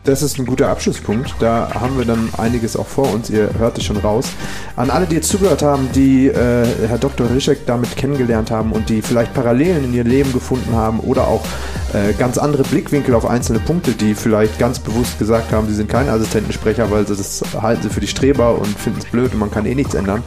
Das 0.03 0.23
ist 0.23 0.39
ein 0.39 0.47
guter 0.47 0.69
Abschlusspunkt. 0.69 1.35
Da 1.39 1.69
haben 1.75 1.95
wir 1.95 2.05
dann 2.05 2.29
einiges 2.35 2.75
auch 2.75 2.87
vor 2.87 3.13
uns. 3.13 3.29
Ihr 3.29 3.51
hört 3.59 3.77
es 3.77 3.83
schon 3.83 3.97
raus. 3.97 4.31
An 4.75 4.89
alle, 4.89 5.05
die 5.05 5.15
jetzt 5.15 5.29
zugehört 5.29 5.61
haben, 5.61 5.89
die 5.93 6.27
äh, 6.27 6.65
Herr 6.87 6.97
Dr. 6.97 7.29
Rischek 7.29 7.67
damit 7.67 7.95
kennengelernt 7.95 8.49
haben 8.49 8.71
und 8.71 8.89
die 8.89 9.03
vielleicht 9.03 9.33
Parallelen 9.35 9.85
in 9.85 9.93
ihr 9.93 10.03
Leben 10.03 10.33
gefunden 10.33 10.73
haben 10.73 10.99
oder 11.01 11.27
auch 11.27 11.43
äh, 11.93 12.13
ganz 12.13 12.39
andere 12.39 12.63
Blickwinkel 12.63 13.13
auf 13.13 13.29
einzelne 13.29 13.59
Punkte, 13.59 13.91
die 13.91 14.15
vielleicht 14.15 14.57
ganz 14.57 14.79
bewusst 14.79 15.19
gesagt 15.19 15.51
haben, 15.51 15.67
sie 15.67 15.75
sind 15.75 15.89
kein 15.89 16.09
Assistentensprecher, 16.09 16.89
weil 16.89 17.05
sie 17.05 17.15
das 17.15 17.43
halten 17.61 17.83
sie 17.83 17.89
für 17.89 17.99
die 17.99 18.07
Streber 18.07 18.57
und 18.57 18.67
finden 18.79 18.99
es 18.99 19.05
blöd 19.05 19.33
und 19.33 19.39
man 19.39 19.51
kann 19.51 19.67
eh 19.67 19.75
nichts 19.75 19.93
ändern. 19.93 20.23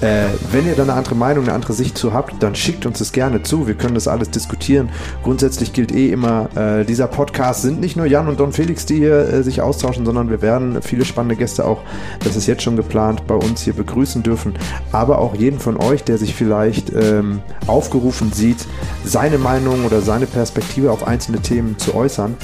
Äh, 0.00 0.26
wenn 0.52 0.66
ihr 0.66 0.76
da 0.76 0.84
eine 0.84 0.92
andere 0.92 1.16
Meinung, 1.16 1.44
eine 1.44 1.54
andere 1.54 1.72
Sicht 1.72 1.98
zu 1.98 2.12
habt, 2.12 2.40
dann 2.42 2.54
schickt 2.54 2.86
uns 2.86 2.98
das 2.98 3.12
gerne 3.12 3.42
zu. 3.42 3.66
Wir 3.66 3.74
können 3.74 3.94
das 3.94 4.06
alles 4.06 4.30
diskutieren. 4.30 4.90
Grundsätzlich 5.24 5.72
gilt 5.72 5.92
eh 5.92 6.10
immer, 6.10 6.50
äh, 6.54 6.84
dieser 6.84 7.08
Podcast 7.08 7.62
sind 7.62 7.80
nicht 7.80 7.96
nur 7.96 8.06
Jan 8.06 8.28
und 8.28 8.38
Don 8.38 8.52
Felix, 8.52 8.86
die 8.86 9.07
hier 9.08 9.32
äh, 9.32 9.42
sich 9.42 9.60
austauschen, 9.60 10.04
sondern 10.04 10.30
wir 10.30 10.42
werden 10.42 10.82
viele 10.82 11.04
spannende 11.04 11.36
Gäste 11.36 11.64
auch, 11.64 11.80
das 12.24 12.36
ist 12.36 12.46
jetzt 12.46 12.62
schon 12.62 12.76
geplant, 12.76 13.26
bei 13.26 13.34
uns 13.34 13.62
hier 13.62 13.72
begrüßen 13.72 14.22
dürfen. 14.22 14.54
Aber 14.92 15.18
auch 15.18 15.34
jeden 15.34 15.58
von 15.58 15.76
euch, 15.76 16.04
der 16.04 16.18
sich 16.18 16.34
vielleicht 16.34 16.92
ähm, 16.94 17.40
aufgerufen 17.66 18.32
sieht, 18.32 18.66
seine 19.04 19.38
Meinung 19.38 19.84
oder 19.84 20.00
seine 20.00 20.26
Perspektive 20.26 20.90
auf 20.90 21.06
einzelne 21.06 21.40
Themen 21.40 21.78
zu 21.78 21.94
äußern. 21.94 22.36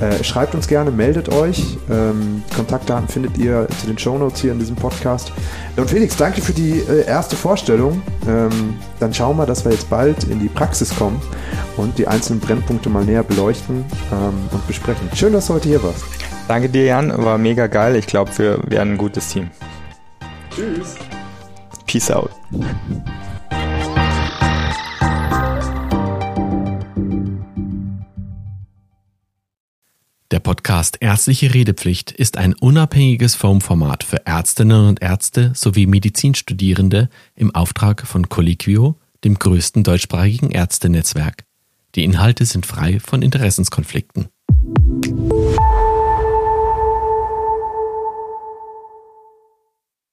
Äh, 0.00 0.22
schreibt 0.22 0.54
uns 0.54 0.68
gerne, 0.68 0.90
meldet 0.90 1.28
euch. 1.28 1.76
Ähm, 1.90 2.42
Kontaktdaten 2.54 3.08
findet 3.08 3.36
ihr 3.36 3.66
zu 3.80 3.86
den 3.86 3.98
Shownotes 3.98 4.40
hier 4.40 4.52
in 4.52 4.58
diesem 4.58 4.76
Podcast. 4.76 5.32
Und 5.76 5.90
Felix, 5.90 6.16
danke 6.16 6.40
für 6.40 6.52
die 6.52 6.80
äh, 6.80 7.04
erste 7.04 7.34
Vorstellung. 7.34 8.02
Ähm, 8.28 8.76
dann 9.00 9.12
schauen 9.12 9.36
wir, 9.36 9.46
dass 9.46 9.64
wir 9.64 9.72
jetzt 9.72 9.90
bald 9.90 10.24
in 10.24 10.38
die 10.38 10.48
Praxis 10.48 10.94
kommen 10.94 11.20
und 11.76 11.98
die 11.98 12.06
einzelnen 12.06 12.40
Brennpunkte 12.40 12.88
mal 12.88 13.04
näher 13.04 13.24
beleuchten 13.24 13.84
ähm, 14.12 14.48
und 14.52 14.66
besprechen. 14.68 15.08
Schön, 15.14 15.32
dass 15.32 15.48
du 15.48 15.54
heute 15.54 15.68
hier 15.68 15.82
warst. 15.82 16.04
Danke 16.46 16.68
dir, 16.68 16.84
Jan. 16.84 17.12
War 17.24 17.36
mega 17.36 17.66
geil. 17.66 17.96
Ich 17.96 18.06
glaube, 18.06 18.30
wir 18.38 18.58
werden 18.70 18.92
ein 18.94 18.98
gutes 18.98 19.28
Team. 19.28 19.50
Tschüss. 20.54 20.94
Peace 21.86 22.10
out. 22.10 22.30
Der 30.30 30.40
Podcast 30.40 30.98
Ärztliche 31.00 31.54
Redepflicht 31.54 32.10
ist 32.10 32.36
ein 32.36 32.52
unabhängiges 32.52 33.34
Formformat 33.34 34.04
für 34.04 34.26
Ärztinnen 34.26 34.86
und 34.86 35.00
Ärzte 35.00 35.52
sowie 35.54 35.86
Medizinstudierende 35.86 37.08
im 37.34 37.54
Auftrag 37.54 38.06
von 38.06 38.28
Colliquio, 38.28 38.96
dem 39.24 39.38
größten 39.38 39.84
deutschsprachigen 39.84 40.50
Ärztenetzwerk. 40.50 41.44
Die 41.94 42.04
Inhalte 42.04 42.44
sind 42.44 42.66
frei 42.66 43.00
von 43.00 43.22
Interessenskonflikten. 43.22 44.28